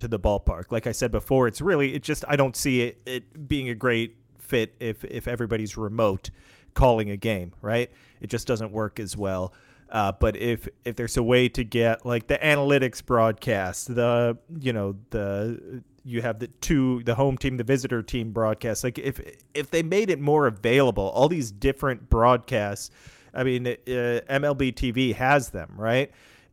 to 0.00 0.06
the 0.08 0.18
ballpark. 0.20 0.70
Like 0.70 0.86
I 0.86 0.92
said 0.92 1.10
before, 1.10 1.48
it's 1.48 1.60
really. 1.60 1.94
It 1.94 2.02
just. 2.02 2.24
I 2.28 2.36
don't 2.36 2.54
see 2.54 2.82
it, 2.82 3.00
it 3.06 3.48
being 3.48 3.68
a 3.68 3.74
great 3.74 4.16
fit 4.38 4.74
if 4.78 5.04
if 5.04 5.26
everybody's 5.26 5.76
remote 5.76 6.30
calling 6.74 7.10
a 7.10 7.16
game. 7.16 7.52
Right. 7.60 7.90
It 8.20 8.28
just 8.30 8.46
doesn't 8.46 8.70
work 8.72 9.00
as 9.00 9.16
well. 9.16 9.52
Uh, 9.90 10.12
but 10.12 10.36
if 10.36 10.68
if 10.84 10.94
there's 10.96 11.16
a 11.16 11.22
way 11.22 11.48
to 11.48 11.64
get 11.64 12.06
like 12.06 12.28
the 12.28 12.38
analytics 12.38 13.04
broadcast, 13.04 13.94
the 13.94 14.38
you 14.60 14.72
know 14.72 14.94
the 15.10 15.82
you 16.08 16.22
have 16.22 16.38
the 16.38 16.46
two 16.48 17.02
the 17.04 17.14
home 17.14 17.36
team, 17.36 17.56
the 17.56 17.64
visitor 17.64 18.02
team 18.02 18.32
broadcast. 18.32 18.82
Like 18.84 18.98
if 18.98 19.20
if 19.54 19.70
they 19.70 19.82
made 19.82 20.10
it 20.10 20.20
more 20.20 20.46
available, 20.46 21.08
all 21.10 21.28
these 21.28 21.50
different 21.50 22.08
broadcasts. 22.08 22.90
I 23.34 23.44
mean, 23.44 23.66
uh, 23.66 23.70
MLB 23.86 24.72
TV 24.74 25.14
has 25.14 25.50
them, 25.50 25.74
right? 25.76 26.10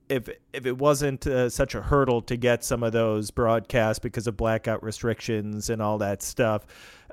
If 0.09 0.29
if 0.53 0.65
it 0.65 0.77
wasn't 0.77 1.25
uh, 1.25 1.49
such 1.49 1.73
a 1.73 1.81
hurdle 1.81 2.21
to 2.23 2.35
get 2.35 2.63
some 2.63 2.83
of 2.83 2.91
those 2.91 3.31
broadcasts 3.31 3.99
because 3.99 4.27
of 4.27 4.35
blackout 4.37 4.83
restrictions 4.83 5.69
and 5.69 5.81
all 5.81 5.97
that 5.99 6.21
stuff, 6.21 6.65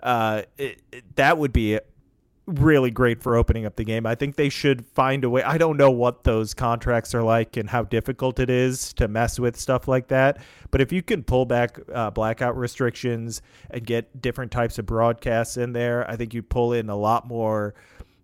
uh, 0.03 0.43
it, 0.59 0.83
it- 0.91 1.17
that 1.17 1.39
would 1.39 1.53
be 1.53 1.79
really 2.47 2.91
great 2.91 3.23
for 3.23 3.37
opening 3.37 3.67
up 3.67 3.77
the 3.77 3.85
game. 3.85 4.05
I 4.05 4.15
think 4.15 4.37
they 4.37 4.49
should 4.49 4.85
find 4.85 5.25
a 5.25 5.31
way. 5.31 5.43
I 5.43 5.59
don't 5.59 5.77
know 5.77 5.91
what 5.91 6.25
those 6.25 6.55
contracts 6.55 7.15
are 7.15 7.23
like 7.23 7.57
and 7.57 7.71
how 7.71 7.85
difficult 7.85 8.41
it 8.41 8.51
is 8.51 8.93
to 8.95 9.07
mess 9.07 9.39
with 9.39 9.57
stuff 9.57 9.87
like 9.87 10.09
that. 10.09 10.39
But 10.71 10.81
if 10.81 10.93
you 10.93 11.03
can 11.03 11.23
pull 11.23 11.45
back 11.45 11.79
uh, 11.93 12.11
blackout 12.11 12.57
restrictions 12.57 13.43
and 13.71 13.87
get 13.87 14.21
different 14.21 14.51
types 14.51 14.79
of 14.79 14.87
broadcasts 14.87 15.57
in 15.57 15.73
there, 15.73 16.09
I 16.11 16.17
think 16.17 16.35
you 16.35 16.43
pull 16.43 16.73
in 16.73 16.89
a 16.89 16.97
lot 16.97 17.27
more. 17.27 17.75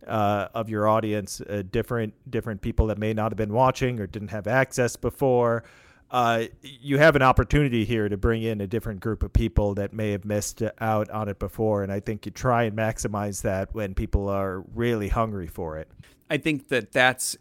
Uh, 0.07 0.49
of 0.55 0.71
your 0.71 0.89
audience, 0.89 1.43
uh, 1.43 1.63
different 1.71 2.15
different 2.31 2.63
people 2.63 2.87
that 2.87 2.97
may 2.97 3.13
not 3.13 3.31
have 3.31 3.37
been 3.37 3.53
watching 3.53 4.01
or 4.01 4.07
didn't 4.07 4.29
have 4.29 4.47
access 4.47 4.97
before 4.97 5.65
uh, 6.11 6.45
you 6.63 6.99
have 6.99 7.17
an 7.17 7.23
opportunity 7.23 7.85
here 7.85 8.09
to 8.09 8.17
bring 8.17 8.43
in 8.43 8.61
a 8.61 8.67
different 8.67 9.01
group 9.01 9.23
of 9.23 9.33
people 9.33 9.75
that 9.75 9.93
may 9.93 10.13
have 10.13 10.25
missed 10.25 10.63
out 10.81 11.11
on 11.11 11.29
it 11.29 11.39
before. 11.39 11.83
And 11.83 11.93
I 11.93 12.01
think 12.01 12.25
you 12.25 12.33
try 12.33 12.65
and 12.65 12.77
maximize 12.77 13.43
that 13.43 13.75
when 13.75 13.95
people 13.95 14.29
are 14.29 14.61
really 14.75 15.09
hungry 15.09 15.47
for 15.47 15.77
it. 15.77 15.89
I 16.31 16.39
think 16.39 16.69
that 16.69 16.93
that's, 16.93 17.37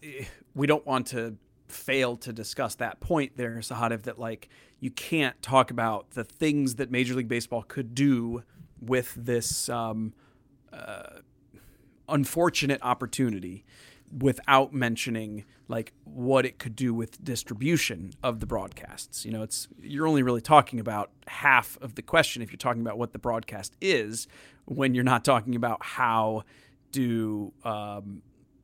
we 0.54 0.68
don't 0.68 0.86
want 0.86 1.08
to 1.08 1.38
fail 1.68 2.18
to 2.18 2.34
discuss 2.34 2.76
that 2.76 3.00
point 3.00 3.38
there, 3.38 3.56
Sahadev, 3.58 4.04
that 4.04 4.20
like 4.20 4.50
you 4.80 4.92
can't 4.92 5.42
talk 5.42 5.72
about 5.72 6.12
the 6.12 6.24
things 6.24 6.76
that 6.76 6.92
Major 6.92 7.16
League 7.16 7.28
Baseball 7.28 7.64
could 7.64 7.96
do 7.96 8.44
with 8.82 9.14
this 9.16 9.70
um, 9.70 10.14
uh, 10.74 11.20
unfortunate 12.10 12.80
opportunity 12.82 13.66
without 14.12 14.74
mentioning 14.74 15.44
like 15.68 15.94
what 16.06 16.46
it 16.46 16.60
could 16.60 16.76
do 16.76 16.94
with 16.94 17.24
distribution 17.24 18.14
of 18.24 18.40
the 18.40 18.46
broadcasts. 18.46 19.26
You 19.26 19.32
know, 19.32 19.44
it's 19.44 19.68
you're 19.82 20.08
only 20.08 20.24
really 20.24 20.42
talking 20.42 20.80
about 20.80 21.12
half 21.28 21.78
of 21.82 21.96
the 21.96 22.02
question 22.02 22.42
if 22.42 22.52
you're 22.52 22.58
talking 22.58 22.82
about 22.82 22.98
what 22.98 23.14
the 23.14 23.20
broadcast 23.20 23.76
is 23.82 24.28
when 24.66 24.94
you're 24.94 25.04
not 25.04 25.26
talking 25.26 25.56
about 25.56 25.84
how 25.84 26.44
do 26.92 27.54
um, 27.64 28.22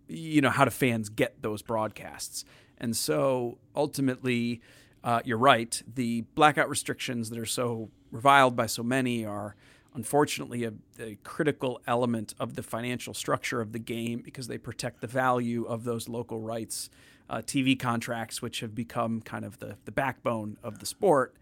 you 0.07 0.41
know 0.41 0.49
how 0.49 0.65
do 0.65 0.71
fans 0.71 1.09
get 1.09 1.41
those 1.41 1.61
broadcasts. 1.61 2.45
And 2.77 2.95
so 2.95 3.59
ultimately, 3.75 4.61
uh, 5.03 5.21
you're 5.25 5.37
right. 5.37 5.81
The 5.93 6.21
blackout 6.35 6.69
restrictions 6.69 7.29
that 7.29 7.39
are 7.39 7.45
so 7.45 7.89
reviled 8.11 8.55
by 8.55 8.65
so 8.65 8.83
many 8.83 9.25
are 9.25 9.55
unfortunately 9.95 10.63
a, 10.63 10.73
a, 10.99 11.15
critical 11.23 11.81
element 11.87 12.33
of 12.39 12.55
the 12.55 12.63
financial 12.63 13.13
structure 13.13 13.61
of 13.61 13.71
the 13.71 13.79
game 13.79 14.21
because 14.21 14.47
they 14.47 14.57
protect 14.57 15.01
the 15.01 15.07
value 15.07 15.65
of 15.65 15.83
those 15.83 16.09
local 16.09 16.39
rights 16.39 16.89
uh, 17.29 17.37
TV 17.37 17.79
contracts, 17.79 18.41
which 18.41 18.59
have 18.59 18.75
become 18.75 19.21
kind 19.21 19.45
of 19.45 19.59
the, 19.59 19.77
the 19.85 19.91
backbone 19.91 20.57
of 20.63 20.79
the 20.79 20.85
sport. 20.85 21.35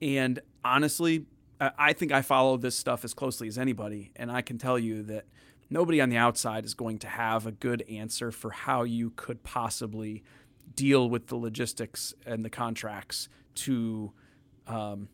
And 0.00 0.40
honestly, 0.64 1.26
I 1.60 1.92
think 1.92 2.12
I 2.12 2.22
follow 2.22 2.56
this 2.56 2.76
stuff 2.76 3.04
as 3.04 3.14
closely 3.14 3.48
as 3.48 3.58
anybody, 3.58 4.10
and 4.16 4.30
I 4.30 4.42
can 4.42 4.58
tell 4.58 4.78
you 4.78 5.02
that 5.04 5.24
nobody 5.70 6.00
on 6.00 6.08
the 6.08 6.16
outside 6.16 6.64
is 6.64 6.74
going 6.74 6.98
to 6.98 7.08
have 7.08 7.46
a 7.46 7.52
good 7.52 7.82
answer 7.88 8.30
for 8.30 8.50
how 8.50 8.82
you 8.82 9.10
could 9.10 9.42
possibly 9.44 10.22
deal 10.74 11.08
with 11.08 11.28
the 11.28 11.36
logistics 11.36 12.12
and 12.26 12.44
the 12.44 12.50
contracts 12.50 13.28
to 13.54 14.12
um, 14.66 15.08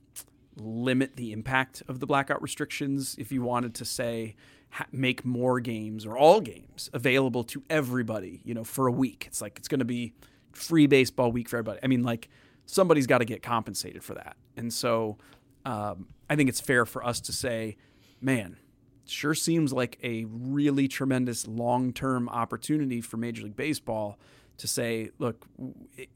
limit 0.64 1.16
the 1.16 1.32
impact 1.32 1.82
of 1.88 2.00
the 2.00 2.06
blackout 2.06 2.40
restrictions 2.42 3.16
if 3.18 3.32
you 3.32 3.42
wanted 3.42 3.74
to 3.74 3.84
say 3.84 4.34
ha- 4.70 4.86
make 4.92 5.24
more 5.24 5.60
games 5.60 6.06
or 6.06 6.16
all 6.16 6.40
games 6.40 6.90
available 6.92 7.44
to 7.44 7.62
everybody 7.70 8.40
you 8.44 8.54
know 8.54 8.64
for 8.64 8.86
a 8.86 8.92
week. 8.92 9.24
It's 9.26 9.40
like 9.40 9.58
it's 9.58 9.68
going 9.68 9.80
to 9.80 9.84
be 9.84 10.12
free 10.52 10.86
baseball 10.86 11.32
week 11.32 11.48
for 11.48 11.56
everybody. 11.56 11.80
I 11.82 11.86
mean 11.86 12.02
like 12.02 12.28
somebody's 12.66 13.06
got 13.06 13.18
to 13.18 13.24
get 13.24 13.42
compensated 13.42 14.04
for 14.04 14.14
that. 14.14 14.36
And 14.56 14.72
so 14.72 15.18
um, 15.64 16.08
i 16.28 16.36
think 16.36 16.48
it's 16.48 16.60
fair 16.60 16.86
for 16.86 17.04
us 17.04 17.20
to 17.20 17.32
say 17.32 17.76
man 18.20 18.56
sure 19.04 19.34
seems 19.34 19.72
like 19.72 19.98
a 20.02 20.24
really 20.28 20.86
tremendous 20.86 21.46
long-term 21.46 22.28
opportunity 22.28 23.00
for 23.00 23.16
major 23.16 23.42
league 23.42 23.56
baseball 23.56 24.18
to 24.60 24.68
say, 24.68 25.10
look, 25.18 25.46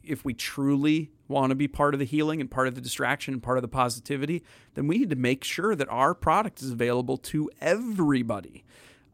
if 0.02 0.24
we 0.24 0.34
truly 0.34 1.10
want 1.28 1.50
to 1.50 1.54
be 1.54 1.66
part 1.66 1.94
of 1.94 1.98
the 1.98 2.06
healing 2.06 2.40
and 2.40 2.50
part 2.50 2.68
of 2.68 2.74
the 2.74 2.80
distraction 2.80 3.34
and 3.34 3.42
part 3.42 3.58
of 3.58 3.62
the 3.62 3.68
positivity, 3.68 4.42
then 4.74 4.86
we 4.86 4.98
need 4.98 5.10
to 5.10 5.16
make 5.16 5.44
sure 5.44 5.74
that 5.74 5.88
our 5.88 6.14
product 6.14 6.62
is 6.62 6.70
available 6.70 7.16
to 7.16 7.50
everybody. 7.60 8.64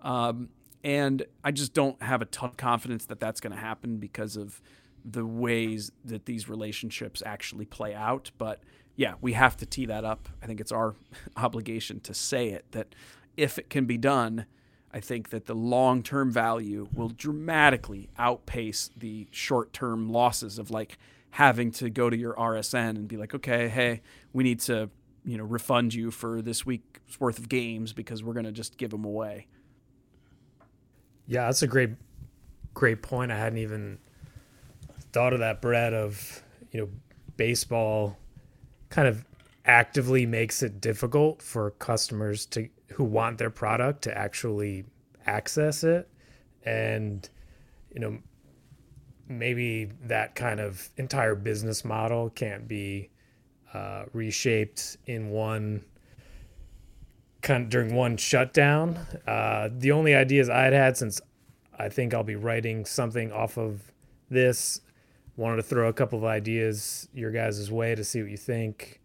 Um, 0.02 0.50
and 0.82 1.24
I 1.44 1.52
just 1.52 1.74
don't 1.74 2.02
have 2.02 2.22
a 2.22 2.24
ton 2.24 2.50
of 2.50 2.56
confidence 2.56 3.06
that 3.06 3.20
that's 3.20 3.40
going 3.40 3.52
to 3.52 3.60
happen 3.60 3.98
because 3.98 4.36
of 4.36 4.60
the 5.04 5.24
ways 5.24 5.92
that 6.04 6.26
these 6.26 6.48
relationships 6.48 7.22
actually 7.24 7.66
play 7.66 7.94
out. 7.94 8.30
But 8.38 8.60
yeah, 8.96 9.14
we 9.20 9.34
have 9.34 9.56
to 9.58 9.66
tee 9.66 9.86
that 9.86 10.04
up. 10.04 10.28
I 10.42 10.46
think 10.46 10.60
it's 10.60 10.72
our 10.72 10.94
obligation 11.36 12.00
to 12.00 12.14
say 12.14 12.48
it 12.48 12.64
that 12.72 12.94
if 13.36 13.58
it 13.58 13.70
can 13.70 13.86
be 13.86 13.96
done, 13.96 14.46
I 14.92 15.00
think 15.00 15.30
that 15.30 15.46
the 15.46 15.54
long 15.54 16.02
term 16.02 16.30
value 16.32 16.88
will 16.92 17.08
dramatically 17.08 18.08
outpace 18.18 18.90
the 18.96 19.28
short 19.30 19.72
term 19.72 20.10
losses 20.10 20.58
of 20.58 20.70
like 20.70 20.98
having 21.30 21.70
to 21.70 21.90
go 21.90 22.10
to 22.10 22.16
your 22.16 22.34
RSN 22.34 22.90
and 22.90 23.06
be 23.06 23.16
like, 23.16 23.34
okay, 23.34 23.68
hey, 23.68 24.02
we 24.32 24.42
need 24.42 24.60
to, 24.60 24.90
you 25.24 25.38
know, 25.38 25.44
refund 25.44 25.94
you 25.94 26.10
for 26.10 26.42
this 26.42 26.66
week's 26.66 27.20
worth 27.20 27.38
of 27.38 27.48
games 27.48 27.92
because 27.92 28.22
we're 28.22 28.32
going 28.32 28.46
to 28.46 28.52
just 28.52 28.76
give 28.76 28.90
them 28.90 29.04
away. 29.04 29.46
Yeah, 31.26 31.46
that's 31.46 31.62
a 31.62 31.68
great, 31.68 31.90
great 32.74 33.02
point. 33.02 33.30
I 33.30 33.38
hadn't 33.38 33.58
even 33.58 33.98
thought 35.12 35.32
of 35.32 35.38
that, 35.38 35.62
Brett, 35.62 35.94
of, 35.94 36.42
you 36.72 36.80
know, 36.80 36.88
baseball 37.36 38.18
kind 38.88 39.06
of 39.06 39.24
actively 39.64 40.26
makes 40.26 40.64
it 40.64 40.80
difficult 40.80 41.40
for 41.40 41.70
customers 41.72 42.44
to 42.46 42.68
who 42.92 43.04
want 43.04 43.38
their 43.38 43.50
product 43.50 44.02
to 44.02 44.16
actually 44.16 44.84
access 45.26 45.84
it. 45.84 46.08
And 46.64 47.28
you 47.92 48.00
know 48.00 48.18
maybe 49.28 49.84
that 50.02 50.34
kind 50.34 50.58
of 50.58 50.90
entire 50.96 51.36
business 51.36 51.84
model 51.84 52.30
can't 52.30 52.66
be 52.66 53.08
uh, 53.72 54.04
reshaped 54.12 54.96
in 55.06 55.30
one 55.30 55.84
kind 57.40 57.64
of 57.64 57.70
during 57.70 57.94
one 57.94 58.16
shutdown. 58.16 58.98
Uh, 59.26 59.68
the 59.72 59.92
only 59.92 60.14
ideas 60.14 60.48
i 60.50 60.62
had 60.62 60.72
had 60.72 60.96
since 60.96 61.20
i 61.78 61.88
think 61.88 62.12
i'll 62.12 62.24
be 62.24 62.34
writing 62.34 62.84
something 62.84 63.32
off 63.32 63.56
of 63.56 63.92
this 64.28 64.80
wanted 65.36 65.56
to 65.56 65.62
throw 65.62 65.88
a 65.88 65.92
couple 65.92 66.18
of 66.18 66.24
ideas 66.24 67.08
your 67.14 67.30
guys' 67.30 67.70
way 67.70 67.94
to 67.94 68.04
see 68.04 68.20
what 68.20 68.30
you 68.30 68.36
think. 68.36 69.00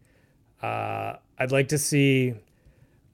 Uh, 0.62 1.14
i'd 1.38 1.52
like 1.52 1.68
to 1.68 1.78
see 1.78 2.34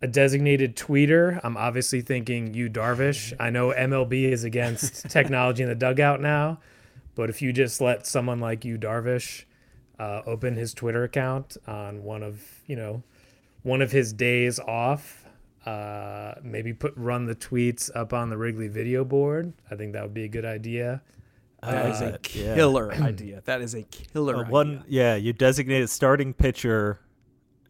a 0.03 0.09
designated 0.09 0.77
tweeter. 0.77 1.41
I'm 1.45 1.57
obviously 1.57 2.03
thinking 2.03 2.53
Yu 2.53 2.69
Darvish. 2.69 3.33
I 3.39 3.51
know 3.51 3.73
MLB 3.73 4.25
is 4.25 4.43
against 4.43 5.09
technology 5.11 5.63
in 5.63 5.69
the 5.69 5.77
dugout 5.77 6.21
now, 6.21 6.59
but 7.15 7.31
if 7.31 7.41
you 7.41 7.53
just 7.53 7.81
let 7.81 8.07
someone 8.07 8.41
like 8.41 8.65
Yu 8.65 8.77
Darvish 8.77 9.45
uh, 9.99 10.23
open 10.27 10.57
his 10.57 10.75
Twitter 10.75 11.05
account 11.05 11.57
on 11.67 12.03
one 12.03 12.25
of 12.25 12.43
you 12.67 12.75
know 12.75 13.03
one 13.63 13.81
of 13.81 13.93
his 13.93 14.13
days 14.13 14.59
off, 14.59 15.25
uh, 15.65 16.35
maybe 16.43 16.73
put 16.73 16.93
run 16.97 17.27
the 17.27 17.37
tweets 17.37 17.89
up 17.95 18.13
on 18.13 18.29
the 18.29 18.37
Wrigley 18.37 18.69
video 18.69 19.05
board. 19.05 19.53
I 19.71 19.77
think 19.77 19.93
that 19.93 20.03
would 20.03 20.15
be 20.15 20.25
a 20.25 20.29
good 20.29 20.45
idea. 20.45 21.01
That 21.63 21.91
is 21.91 22.01
a 22.01 22.15
uh, 22.15 22.19
killer 22.23 22.93
yeah. 22.93 23.05
idea. 23.05 23.43
That 23.45 23.61
is 23.61 23.77
a 23.77 23.83
killer. 24.13 24.45
Uh, 24.45 24.49
one, 24.49 24.83
yeah, 24.89 25.15
you 25.15 25.33
designate 25.33 25.83
a 25.83 25.89
starting 25.89 26.35
pitcher 26.35 26.99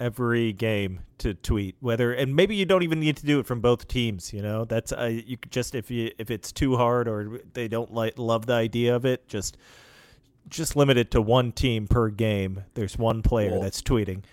every 0.03 0.53
game 0.53 1.01
to 1.19 1.33
tweet 1.35 1.77
whether 1.81 2.13
and 2.13 2.35
maybe 2.35 2.57
you 2.57 2.67
don't 2.67 2.83
even 2.83 2.99
need 2.99 3.17
to 3.17 3.25
do 3.25 3.39
it 3.39 3.47
from 3.47 3.61
both 3.61 3.87
teams 3.87 4.33
you 4.33 4.43
know? 4.43 4.65
That's 4.65 4.93
uh, 4.93 5.05
you 5.05 5.37
could 5.37 5.53
just 5.53 5.75
if 5.75 5.91
you 5.91 6.11
if 6.19 6.31
it's 6.31 6.51
too 6.51 6.77
hard 6.77 7.07
or 7.09 7.41
they 7.53 7.69
don't 7.69 7.93
like 7.93 8.15
love 8.19 8.47
the 8.47 8.55
idea 8.55 8.95
of 8.97 9.05
it 9.05 9.29
just 9.29 9.57
just 10.49 10.75
limit 10.75 10.97
it 10.99 11.13
to 11.13 11.23
one 11.23 11.53
team 11.53 11.87
per 11.87 12.09
game. 12.11 12.65
There's 12.75 12.99
one 12.99 13.23
player 13.23 13.59
that's 13.61 13.81
tweeting. 13.81 14.25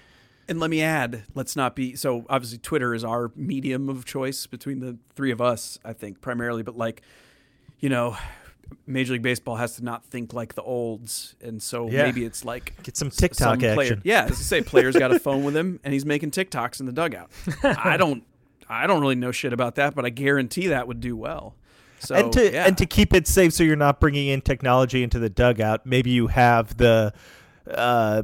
and 0.48 0.60
let 0.60 0.72
me 0.72 0.82
add 0.82 1.24
let's 1.36 1.56
not 1.56 1.76
be 1.76 1.96
so 1.96 2.26
obviously 2.28 2.58
twitter 2.58 2.96
is 2.96 3.04
our 3.04 3.32
medium 3.36 3.88
of 3.88 4.04
choice 4.04 4.48
between 4.48 4.80
the 4.80 4.98
three 5.14 5.30
of 5.32 5.40
us 5.40 5.78
i 5.86 5.94
think 5.94 6.20
primarily 6.22 6.64
but 6.64 6.76
like 6.76 7.04
you 7.80 7.88
know 7.88 8.18
Major 8.86 9.14
League 9.14 9.22
Baseball 9.22 9.56
has 9.56 9.76
to 9.76 9.84
not 9.84 10.06
think 10.06 10.34
like 10.34 10.56
the 10.56 10.62
olds, 10.62 11.36
and 11.42 11.62
so 11.62 11.90
yeah. 11.90 12.04
maybe 12.04 12.26
it's 12.26 12.44
like 12.44 12.82
get 12.84 12.98
some 12.98 13.10
TikTok 13.10 13.38
some 13.38 13.60
player, 13.60 13.82
action. 13.82 14.02
Yeah, 14.04 14.26
as 14.26 14.32
I 14.32 14.36
say, 14.36 14.62
players 14.62 14.96
got 14.96 15.12
a 15.12 15.20
phone 15.20 15.44
with 15.44 15.56
him, 15.56 15.80
and 15.84 15.94
he's 15.94 16.06
making 16.06 16.32
TikToks 16.32 16.80
in 16.80 16.86
the 16.86 16.92
dugout. 16.92 17.30
I 17.64 17.98
don't, 17.98 18.24
I 18.68 18.88
don't 18.88 19.02
really 19.02 19.16
know 19.16 19.32
shit 19.32 19.54
about 19.54 19.76
that, 19.76 19.96
but 19.96 20.06
I 20.06 20.10
guarantee 20.10 20.68
that 20.68 20.88
would 20.88 21.00
do 21.00 21.16
well. 21.16 21.56
So, 22.00 22.16
and 22.16 22.32
to 22.34 22.52
yeah. 22.52 22.66
and 22.66 22.78
to 22.78 22.86
keep 22.86 23.14
it 23.14 23.28
safe, 23.28 23.54
so 23.54 23.64
you're 23.64 23.76
not 23.76 24.00
bringing 24.00 24.28
in 24.28 24.42
technology 24.42 25.04
into 25.04 25.20
the 25.20 25.30
dugout. 25.30 25.86
Maybe 25.86 26.12
you 26.12 26.28
have 26.28 26.78
the 26.78 27.14
uh, 27.70 28.24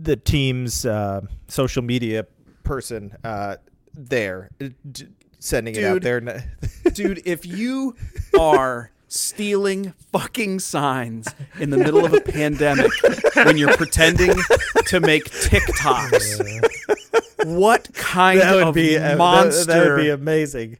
the 0.00 0.16
team's 0.16 0.84
uh, 0.84 1.22
social 1.48 1.82
media 1.82 2.26
person 2.64 3.16
uh, 3.24 3.56
there 3.94 4.50
d- 4.60 5.08
sending 5.38 5.74
dude, 5.74 5.84
it 5.84 5.86
out 5.86 6.02
there. 6.02 6.56
dude, 6.92 7.22
if 7.24 7.44
you 7.46 7.96
are 8.38 8.90
stealing 9.12 9.92
fucking 10.10 10.58
signs 10.58 11.28
in 11.60 11.68
the 11.70 11.76
middle 11.76 12.04
of 12.04 12.14
a 12.14 12.20
pandemic 12.20 12.90
when 13.34 13.58
you're 13.58 13.76
pretending 13.76 14.34
to 14.86 15.00
make 15.00 15.24
TikToks. 15.24 16.64
what 17.44 17.92
kind 17.94 18.40
of 18.40 18.74
be 18.74 18.96
uh, 18.96 19.16
monster? 19.16 19.64
That, 19.64 19.78
that 19.78 19.90
would 19.90 20.02
be 20.02 20.08
amazing. 20.08 20.78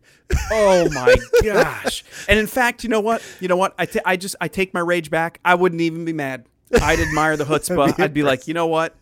Oh 0.50 0.88
my 0.92 1.14
gosh! 1.42 2.04
And 2.26 2.38
in 2.38 2.46
fact, 2.46 2.84
you 2.84 2.88
know 2.88 3.00
what? 3.00 3.22
You 3.40 3.48
know 3.48 3.56
what? 3.56 3.74
I 3.78 3.86
I 4.06 4.16
just 4.16 4.34
I 4.40 4.48
take 4.48 4.72
my 4.72 4.80
rage 4.80 5.10
back. 5.10 5.38
I 5.44 5.54
wouldn't 5.54 5.82
even 5.82 6.06
be 6.06 6.14
mad. 6.14 6.46
I'd 6.80 7.00
admire 7.00 7.36
the 7.36 7.44
chutzpah. 7.44 7.98
I'd 8.00 8.14
be 8.14 8.22
like, 8.22 8.48
you 8.48 8.54
know 8.54 8.66
what? 8.66 8.96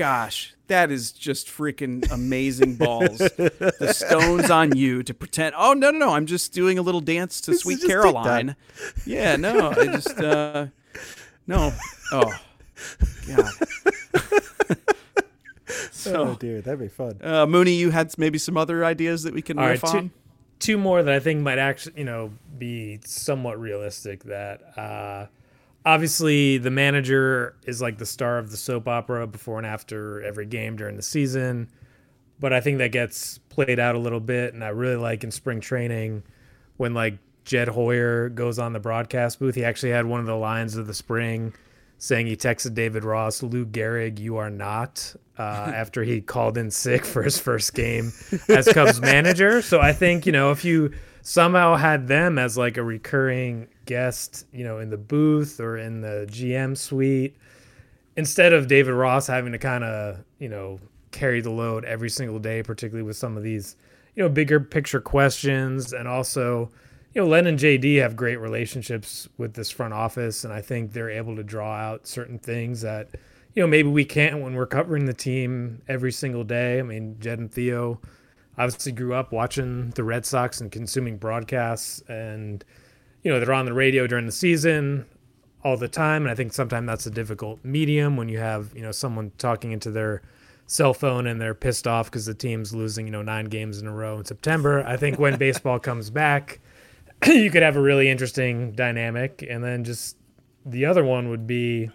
Gosh, 0.00 0.54
that 0.68 0.90
is 0.90 1.12
just 1.12 1.46
freaking 1.48 2.10
amazing 2.10 2.76
balls. 2.76 3.18
The 3.18 3.92
stones 3.94 4.50
on 4.50 4.74
you 4.74 5.02
to 5.02 5.12
pretend. 5.12 5.54
Oh 5.58 5.74
no 5.74 5.90
no 5.90 5.98
no! 5.98 6.14
I'm 6.14 6.24
just 6.24 6.54
doing 6.54 6.78
a 6.78 6.82
little 6.82 7.02
dance 7.02 7.42
to 7.42 7.50
This 7.50 7.60
Sweet 7.60 7.82
Caroline. 7.86 8.56
Yeah 9.04 9.36
no, 9.36 9.72
I 9.72 9.84
just 9.88 10.18
uh, 10.18 10.68
no. 11.46 11.74
Oh 12.12 12.32
God. 13.28 13.52
so 15.90 16.16
oh 16.16 16.34
dear, 16.36 16.62
that'd 16.62 16.80
be 16.80 16.88
fun. 16.88 17.18
uh, 17.22 17.44
Mooney, 17.44 17.74
you 17.74 17.90
had 17.90 18.16
maybe 18.16 18.38
some 18.38 18.56
other 18.56 18.86
ideas 18.86 19.24
that 19.24 19.34
we 19.34 19.42
can 19.42 19.58
All 19.58 19.66
riff 19.66 19.82
right, 19.82 19.94
on. 19.94 20.08
two, 20.08 20.10
two 20.60 20.78
more 20.78 21.02
that 21.02 21.12
I 21.14 21.20
think 21.20 21.42
might 21.42 21.58
actually, 21.58 21.98
you 21.98 22.04
know, 22.06 22.32
be 22.56 23.00
somewhat 23.04 23.60
realistic. 23.60 24.24
That 24.24 24.62
uh, 24.78 25.26
obviously 25.84 26.58
the 26.58 26.70
manager 26.70 27.56
is 27.64 27.80
like 27.80 27.98
the 27.98 28.06
star 28.06 28.38
of 28.38 28.50
the 28.50 28.56
soap 28.56 28.88
opera 28.88 29.26
before 29.26 29.58
and 29.58 29.66
after 29.66 30.22
every 30.22 30.46
game 30.46 30.76
during 30.76 30.96
the 30.96 31.02
season, 31.02 31.68
but 32.38 32.52
I 32.52 32.60
think 32.60 32.78
that 32.78 32.92
gets 32.92 33.38
played 33.48 33.78
out 33.78 33.94
a 33.94 33.98
little 33.98 34.20
bit, 34.20 34.54
and 34.54 34.64
I 34.64 34.68
really 34.68 34.96
like 34.96 35.24
in 35.24 35.30
spring 35.30 35.60
training 35.60 36.22
when 36.76 36.94
like 36.94 37.18
Jed 37.44 37.68
Hoyer 37.68 38.28
goes 38.28 38.58
on 38.58 38.72
the 38.72 38.80
broadcast 38.80 39.38
booth. 39.38 39.54
He 39.54 39.64
actually 39.64 39.92
had 39.92 40.06
one 40.06 40.20
of 40.20 40.26
the 40.26 40.36
lines 40.36 40.76
of 40.76 40.86
the 40.86 40.94
spring 40.94 41.54
saying 41.98 42.26
he 42.26 42.36
texted 42.36 42.74
David 42.74 43.04
Ross, 43.04 43.42
Lou 43.42 43.66
Gehrig, 43.66 44.18
you 44.18 44.38
are 44.38 44.48
not, 44.48 45.14
uh, 45.38 45.42
after 45.74 46.02
he 46.02 46.20
called 46.20 46.56
in 46.56 46.70
sick 46.70 47.04
for 47.04 47.22
his 47.22 47.38
first 47.38 47.74
game 47.74 48.12
as 48.48 48.66
Cubs 48.72 49.00
manager. 49.00 49.60
So 49.60 49.80
I 49.80 49.92
think, 49.92 50.24
you 50.24 50.32
know, 50.32 50.50
if 50.50 50.64
you 50.64 50.92
somehow 51.22 51.76
had 51.76 52.08
them 52.08 52.38
as 52.38 52.56
like 52.56 52.76
a 52.76 52.82
recurring 52.82 53.68
guest, 53.86 54.46
you 54.52 54.64
know, 54.64 54.78
in 54.78 54.90
the 54.90 54.96
booth 54.96 55.60
or 55.60 55.76
in 55.76 56.00
the 56.00 56.26
GM 56.30 56.76
suite, 56.76 57.36
instead 58.16 58.52
of 58.52 58.68
David 58.68 58.92
Ross 58.92 59.26
having 59.26 59.52
to 59.52 59.58
kind 59.58 59.84
of, 59.84 60.18
you 60.38 60.48
know, 60.48 60.78
carry 61.10 61.40
the 61.40 61.50
load 61.50 61.84
every 61.84 62.10
single 62.10 62.38
day, 62.38 62.62
particularly 62.62 63.06
with 63.06 63.16
some 63.16 63.36
of 63.36 63.42
these, 63.42 63.76
you 64.14 64.22
know, 64.22 64.28
bigger 64.28 64.60
picture 64.60 65.00
questions 65.00 65.92
and 65.92 66.06
also, 66.06 66.70
you 67.14 67.22
know, 67.22 67.28
Len 67.28 67.46
and 67.46 67.58
JD 67.58 68.00
have 68.00 68.14
great 68.14 68.36
relationships 68.36 69.28
with 69.36 69.54
this 69.54 69.70
front 69.70 69.92
office, 69.92 70.44
and 70.44 70.52
I 70.52 70.60
think 70.60 70.92
they're 70.92 71.10
able 71.10 71.34
to 71.34 71.42
draw 71.42 71.74
out 71.74 72.06
certain 72.06 72.38
things 72.38 72.80
that, 72.82 73.08
you 73.54 73.62
know, 73.62 73.66
maybe 73.66 73.88
we 73.88 74.04
can't 74.04 74.40
when 74.40 74.54
we're 74.54 74.66
covering 74.66 75.06
the 75.06 75.12
team 75.12 75.82
every 75.88 76.12
single 76.12 76.44
day. 76.44 76.78
I 76.78 76.82
mean, 76.82 77.16
Jed 77.18 77.40
and 77.40 77.52
Theo 77.52 78.00
obviously 78.58 78.92
grew 78.92 79.14
up 79.14 79.32
watching 79.32 79.90
the 79.90 80.04
Red 80.04 80.26
Sox 80.26 80.60
and 80.60 80.70
consuming 80.70 81.16
broadcasts, 81.16 82.02
and 82.08 82.64
you 83.22 83.30
know, 83.30 83.40
they're 83.40 83.52
on 83.52 83.66
the 83.66 83.72
radio 83.72 84.06
during 84.06 84.26
the 84.26 84.32
season 84.32 85.06
all 85.62 85.76
the 85.76 85.88
time, 85.88 86.22
and 86.22 86.30
I 86.30 86.34
think 86.34 86.52
sometimes 86.52 86.86
that's 86.86 87.06
a 87.06 87.10
difficult 87.10 87.64
medium 87.64 88.16
when 88.16 88.28
you 88.28 88.38
have 88.38 88.72
you 88.74 88.82
know 88.82 88.92
someone 88.92 89.32
talking 89.38 89.72
into 89.72 89.90
their 89.90 90.22
cell 90.66 90.94
phone 90.94 91.26
and 91.26 91.40
they're 91.40 91.54
pissed 91.54 91.88
off 91.88 92.06
because 92.06 92.26
the 92.26 92.34
team's 92.34 92.72
losing 92.72 93.04
you 93.04 93.12
know 93.12 93.22
nine 93.22 93.46
games 93.46 93.80
in 93.80 93.86
a 93.86 93.92
row 93.92 94.18
in 94.18 94.24
September. 94.24 94.84
I 94.86 94.96
think 94.96 95.18
when 95.18 95.36
baseball 95.38 95.78
comes 95.78 96.10
back 96.10 96.60
you 97.26 97.50
could 97.50 97.62
have 97.62 97.76
a 97.76 97.80
really 97.80 98.08
interesting 98.08 98.72
dynamic. 98.72 99.44
And 99.48 99.62
then 99.62 99.84
just 99.84 100.16
the 100.64 100.86
other 100.86 101.04
one 101.04 101.28
would 101.28 101.46
be 101.46 101.90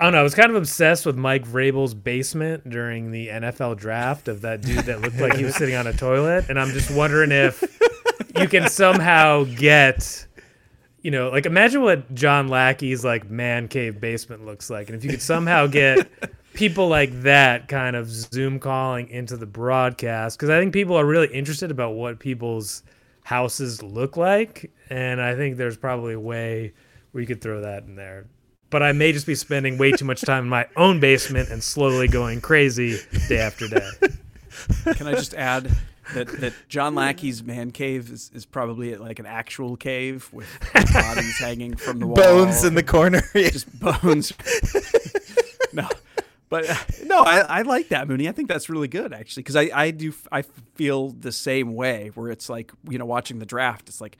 I 0.00 0.04
don't 0.04 0.12
know. 0.12 0.20
I 0.20 0.22
was 0.22 0.34
kind 0.34 0.50
of 0.50 0.56
obsessed 0.56 1.04
with 1.06 1.16
Mike 1.16 1.44
Vrabel's 1.44 1.92
basement 1.92 2.70
during 2.70 3.10
the 3.10 3.28
NFL 3.28 3.78
draft 3.78 4.28
of 4.28 4.42
that 4.42 4.60
dude 4.60 4.84
that 4.84 5.00
looked 5.00 5.18
like 5.18 5.34
he 5.34 5.44
was 5.44 5.56
sitting 5.56 5.74
on 5.74 5.88
a 5.88 5.92
toilet. 5.92 6.48
And 6.48 6.58
I'm 6.58 6.70
just 6.70 6.88
wondering 6.88 7.32
if 7.32 7.64
you 8.36 8.46
can 8.46 8.68
somehow 8.68 9.42
get, 9.42 10.24
you 11.02 11.10
know, 11.10 11.30
like 11.30 11.46
imagine 11.46 11.82
what 11.82 12.14
John 12.14 12.46
Lackey's 12.46 13.04
like 13.04 13.28
man 13.28 13.66
cave 13.66 14.00
basement 14.00 14.46
looks 14.46 14.70
like. 14.70 14.88
And 14.88 14.96
if 14.96 15.02
you 15.02 15.10
could 15.10 15.22
somehow 15.22 15.66
get 15.66 16.08
people 16.54 16.86
like 16.86 17.22
that 17.22 17.66
kind 17.66 17.96
of 17.96 18.08
Zoom 18.08 18.60
calling 18.60 19.08
into 19.08 19.36
the 19.36 19.46
broadcast, 19.46 20.38
because 20.38 20.48
I 20.48 20.60
think 20.60 20.72
people 20.72 20.96
are 20.96 21.04
really 21.04 21.26
interested 21.34 21.72
about 21.72 21.94
what 21.94 22.20
people's 22.20 22.84
houses 23.24 23.82
look 23.82 24.16
like. 24.16 24.70
And 24.90 25.20
I 25.20 25.34
think 25.34 25.56
there's 25.56 25.76
probably 25.76 26.14
a 26.14 26.20
way 26.20 26.72
we 27.12 27.26
could 27.26 27.40
throw 27.40 27.62
that 27.62 27.82
in 27.82 27.96
there. 27.96 28.26
But 28.70 28.82
I 28.82 28.92
may 28.92 29.12
just 29.12 29.26
be 29.26 29.34
spending 29.34 29.78
way 29.78 29.92
too 29.92 30.04
much 30.04 30.20
time 30.20 30.44
in 30.44 30.50
my 30.50 30.66
own 30.76 31.00
basement 31.00 31.48
and 31.48 31.62
slowly 31.62 32.06
going 32.06 32.40
crazy 32.40 32.98
day 33.28 33.38
after 33.38 33.66
day. 33.66 33.90
Can 34.94 35.06
I 35.06 35.12
just 35.12 35.34
add 35.34 35.70
that, 36.14 36.28
that 36.40 36.52
John 36.68 36.94
Lackey's 36.94 37.42
man 37.42 37.70
cave 37.70 38.10
is, 38.10 38.30
is 38.34 38.44
probably 38.44 38.96
like 38.96 39.18
an 39.18 39.26
actual 39.26 39.76
cave 39.76 40.28
with 40.32 40.46
bodies 40.92 41.38
hanging 41.38 41.76
from 41.76 41.98
the 41.98 42.06
wall, 42.06 42.16
Bones 42.16 42.64
in 42.64 42.74
the 42.74 42.82
corner. 42.82 43.22
just 43.34 43.78
bones. 43.78 44.32
no, 45.72 45.88
but 46.48 46.68
uh, 46.68 46.76
no, 47.04 47.22
I, 47.22 47.38
I 47.40 47.62
like 47.62 47.88
that 47.88 48.08
Mooney. 48.08 48.28
I 48.28 48.32
think 48.32 48.48
that's 48.48 48.68
really 48.68 48.88
good 48.88 49.12
actually 49.12 49.44
because 49.44 49.56
I 49.56 49.70
I 49.72 49.90
do 49.90 50.12
I 50.32 50.42
feel 50.74 51.10
the 51.10 51.32
same 51.32 51.74
way 51.74 52.10
where 52.14 52.30
it's 52.30 52.48
like 52.48 52.72
you 52.88 52.98
know 52.98 53.06
watching 53.06 53.38
the 53.38 53.46
draft. 53.46 53.88
It's 53.88 54.00
like. 54.00 54.18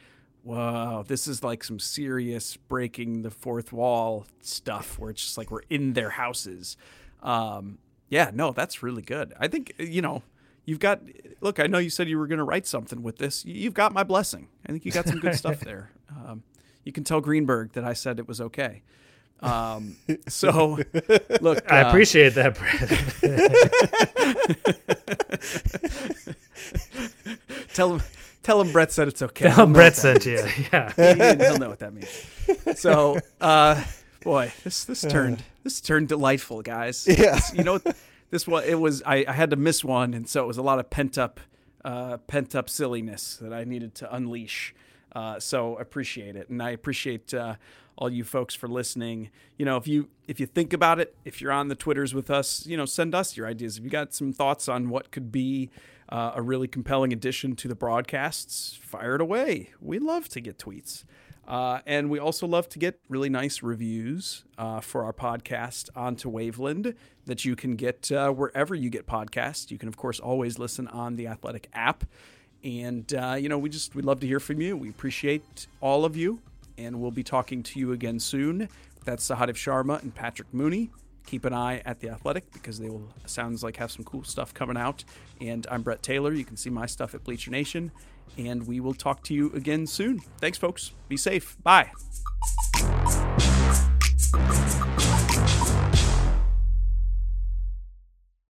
Wow, 0.48 1.04
this 1.06 1.28
is 1.28 1.44
like 1.44 1.62
some 1.62 1.78
serious 1.78 2.56
breaking 2.56 3.20
the 3.20 3.30
fourth 3.30 3.70
wall 3.70 4.24
stuff 4.40 4.98
where 4.98 5.10
it's 5.10 5.20
just 5.20 5.36
like 5.36 5.50
we're 5.50 5.60
in 5.68 5.92
their 5.92 6.08
houses. 6.08 6.78
Um, 7.22 7.76
yeah, 8.08 8.30
no, 8.32 8.52
that's 8.52 8.82
really 8.82 9.02
good. 9.02 9.34
I 9.38 9.48
think, 9.48 9.74
you 9.76 10.00
know, 10.00 10.22
you've 10.64 10.78
got, 10.78 11.02
look, 11.42 11.60
I 11.60 11.66
know 11.66 11.76
you 11.76 11.90
said 11.90 12.08
you 12.08 12.16
were 12.16 12.26
going 12.26 12.38
to 12.38 12.44
write 12.44 12.66
something 12.66 13.02
with 13.02 13.18
this. 13.18 13.44
You've 13.44 13.74
got 13.74 13.92
my 13.92 14.04
blessing. 14.04 14.48
I 14.66 14.72
think 14.72 14.86
you 14.86 14.90
got 14.90 15.06
some 15.06 15.18
good 15.18 15.34
stuff 15.36 15.60
there. 15.60 15.90
Um, 16.08 16.42
you 16.82 16.92
can 16.92 17.04
tell 17.04 17.20
Greenberg 17.20 17.72
that 17.72 17.84
I 17.84 17.92
said 17.92 18.18
it 18.18 18.26
was 18.26 18.40
okay. 18.40 18.80
Um, 19.40 19.96
so, 20.28 20.78
look, 21.42 21.70
I 21.70 21.82
uh, 21.82 21.88
appreciate 21.90 22.30
that, 22.36 22.54
Brett. 22.56 22.88
Tell 27.74 27.96
him, 27.96 28.02
tell 28.48 28.60
him 28.62 28.72
Brett 28.72 28.90
said 28.90 29.08
it's 29.08 29.20
okay. 29.20 29.50
Tell 29.50 29.66
him 29.66 29.72
Brett 29.74 29.94
what 29.94 30.02
that 30.02 30.22
sent 30.22 30.26
you. 30.26 30.64
Yeah. 30.72 30.92
means. 30.96 31.42
He'll 31.48 31.58
know 31.58 31.68
what 31.68 31.80
that 31.80 31.92
means. 31.92 32.80
So, 32.80 33.18
uh, 33.40 33.84
boy, 34.22 34.52
this 34.64 34.84
this 34.84 35.02
turned 35.02 35.42
this 35.64 35.80
turned 35.80 36.08
delightful, 36.08 36.62
guys. 36.62 37.06
Yeah. 37.06 37.40
You 37.52 37.64
know, 37.64 37.78
this 38.30 38.46
was 38.46 38.64
it 38.64 38.76
was. 38.76 39.02
I, 39.04 39.24
I 39.28 39.32
had 39.32 39.50
to 39.50 39.56
miss 39.56 39.84
one, 39.84 40.14
and 40.14 40.26
so 40.26 40.42
it 40.42 40.46
was 40.46 40.56
a 40.56 40.62
lot 40.62 40.78
of 40.78 40.88
pent 40.88 41.18
up, 41.18 41.40
uh, 41.84 42.16
pent 42.26 42.54
up 42.54 42.70
silliness 42.70 43.36
that 43.42 43.52
I 43.52 43.64
needed 43.64 43.94
to 43.96 44.14
unleash. 44.14 44.74
Uh, 45.12 45.38
so 45.38 45.76
appreciate 45.76 46.36
it, 46.36 46.48
and 46.48 46.62
I 46.62 46.70
appreciate 46.70 47.34
uh, 47.34 47.56
all 47.96 48.08
you 48.08 48.24
folks 48.24 48.54
for 48.54 48.68
listening. 48.68 49.30
You 49.58 49.66
know, 49.66 49.76
if 49.76 49.86
you 49.86 50.08
if 50.26 50.40
you 50.40 50.46
think 50.46 50.72
about 50.72 51.00
it, 51.00 51.14
if 51.26 51.42
you're 51.42 51.52
on 51.52 51.68
the 51.68 51.74
twitters 51.74 52.14
with 52.14 52.30
us, 52.30 52.66
you 52.66 52.76
know, 52.78 52.86
send 52.86 53.14
us 53.14 53.36
your 53.36 53.46
ideas. 53.46 53.76
If 53.76 53.84
you 53.84 53.90
got 53.90 54.14
some 54.14 54.32
thoughts 54.32 54.68
on 54.68 54.88
what 54.88 55.10
could 55.10 55.30
be 55.30 55.70
uh, 56.08 56.32
a 56.34 56.42
really 56.42 56.68
compelling 56.68 57.12
addition 57.12 57.56
to 57.56 57.68
the 57.68 57.74
broadcasts, 57.74 58.78
fire 58.82 59.16
it 59.16 59.20
away. 59.20 59.70
We 59.80 59.98
love 59.98 60.28
to 60.30 60.40
get 60.40 60.58
tweets. 60.58 61.04
Uh, 61.46 61.80
and 61.86 62.10
we 62.10 62.18
also 62.18 62.46
love 62.46 62.68
to 62.68 62.78
get 62.78 63.00
really 63.08 63.30
nice 63.30 63.62
reviews 63.62 64.44
uh, 64.58 64.80
for 64.80 65.04
our 65.04 65.14
podcast 65.14 65.88
onto 65.96 66.30
Waveland 66.30 66.94
that 67.24 67.46
you 67.46 67.56
can 67.56 67.74
get 67.74 68.12
uh, 68.12 68.30
wherever 68.30 68.74
you 68.74 68.90
get 68.90 69.06
podcasts. 69.06 69.70
You 69.70 69.78
can, 69.78 69.88
of 69.88 69.96
course, 69.96 70.20
always 70.20 70.58
listen 70.58 70.88
on 70.88 71.16
the 71.16 71.26
Athletic 71.26 71.70
app. 71.72 72.04
And, 72.62 73.12
uh, 73.14 73.36
you 73.38 73.48
know, 73.48 73.58
we 73.58 73.70
just, 73.70 73.94
we'd 73.94 74.04
love 74.04 74.20
to 74.20 74.26
hear 74.26 74.40
from 74.40 74.60
you. 74.60 74.76
We 74.76 74.90
appreciate 74.90 75.68
all 75.80 76.04
of 76.04 76.16
you. 76.16 76.40
And 76.76 77.00
we'll 77.00 77.10
be 77.10 77.24
talking 77.24 77.62
to 77.62 77.80
you 77.80 77.92
again 77.92 78.20
soon. 78.20 78.68
That's 79.04 79.26
Sahadev 79.26 79.54
Sharma 79.54 80.02
and 80.02 80.14
Patrick 80.14 80.52
Mooney 80.52 80.90
keep 81.28 81.44
an 81.44 81.52
eye 81.52 81.82
at 81.84 82.00
The 82.00 82.08
Athletic 82.08 82.50
because 82.52 82.78
they 82.78 82.88
will, 82.88 83.06
sounds 83.26 83.62
like, 83.62 83.76
have 83.76 83.92
some 83.92 84.02
cool 84.04 84.24
stuff 84.24 84.54
coming 84.54 84.78
out. 84.78 85.04
And 85.42 85.66
I'm 85.70 85.82
Brett 85.82 86.02
Taylor. 86.02 86.32
You 86.32 86.44
can 86.44 86.56
see 86.56 86.70
my 86.70 86.86
stuff 86.86 87.14
at 87.14 87.22
Bleacher 87.22 87.50
Nation. 87.50 87.92
And 88.38 88.66
we 88.66 88.80
will 88.80 88.94
talk 88.94 89.22
to 89.24 89.34
you 89.34 89.52
again 89.52 89.86
soon. 89.86 90.20
Thanks, 90.40 90.56
folks. 90.56 90.92
Be 91.08 91.18
safe. 91.18 91.56
Bye. 91.62 91.90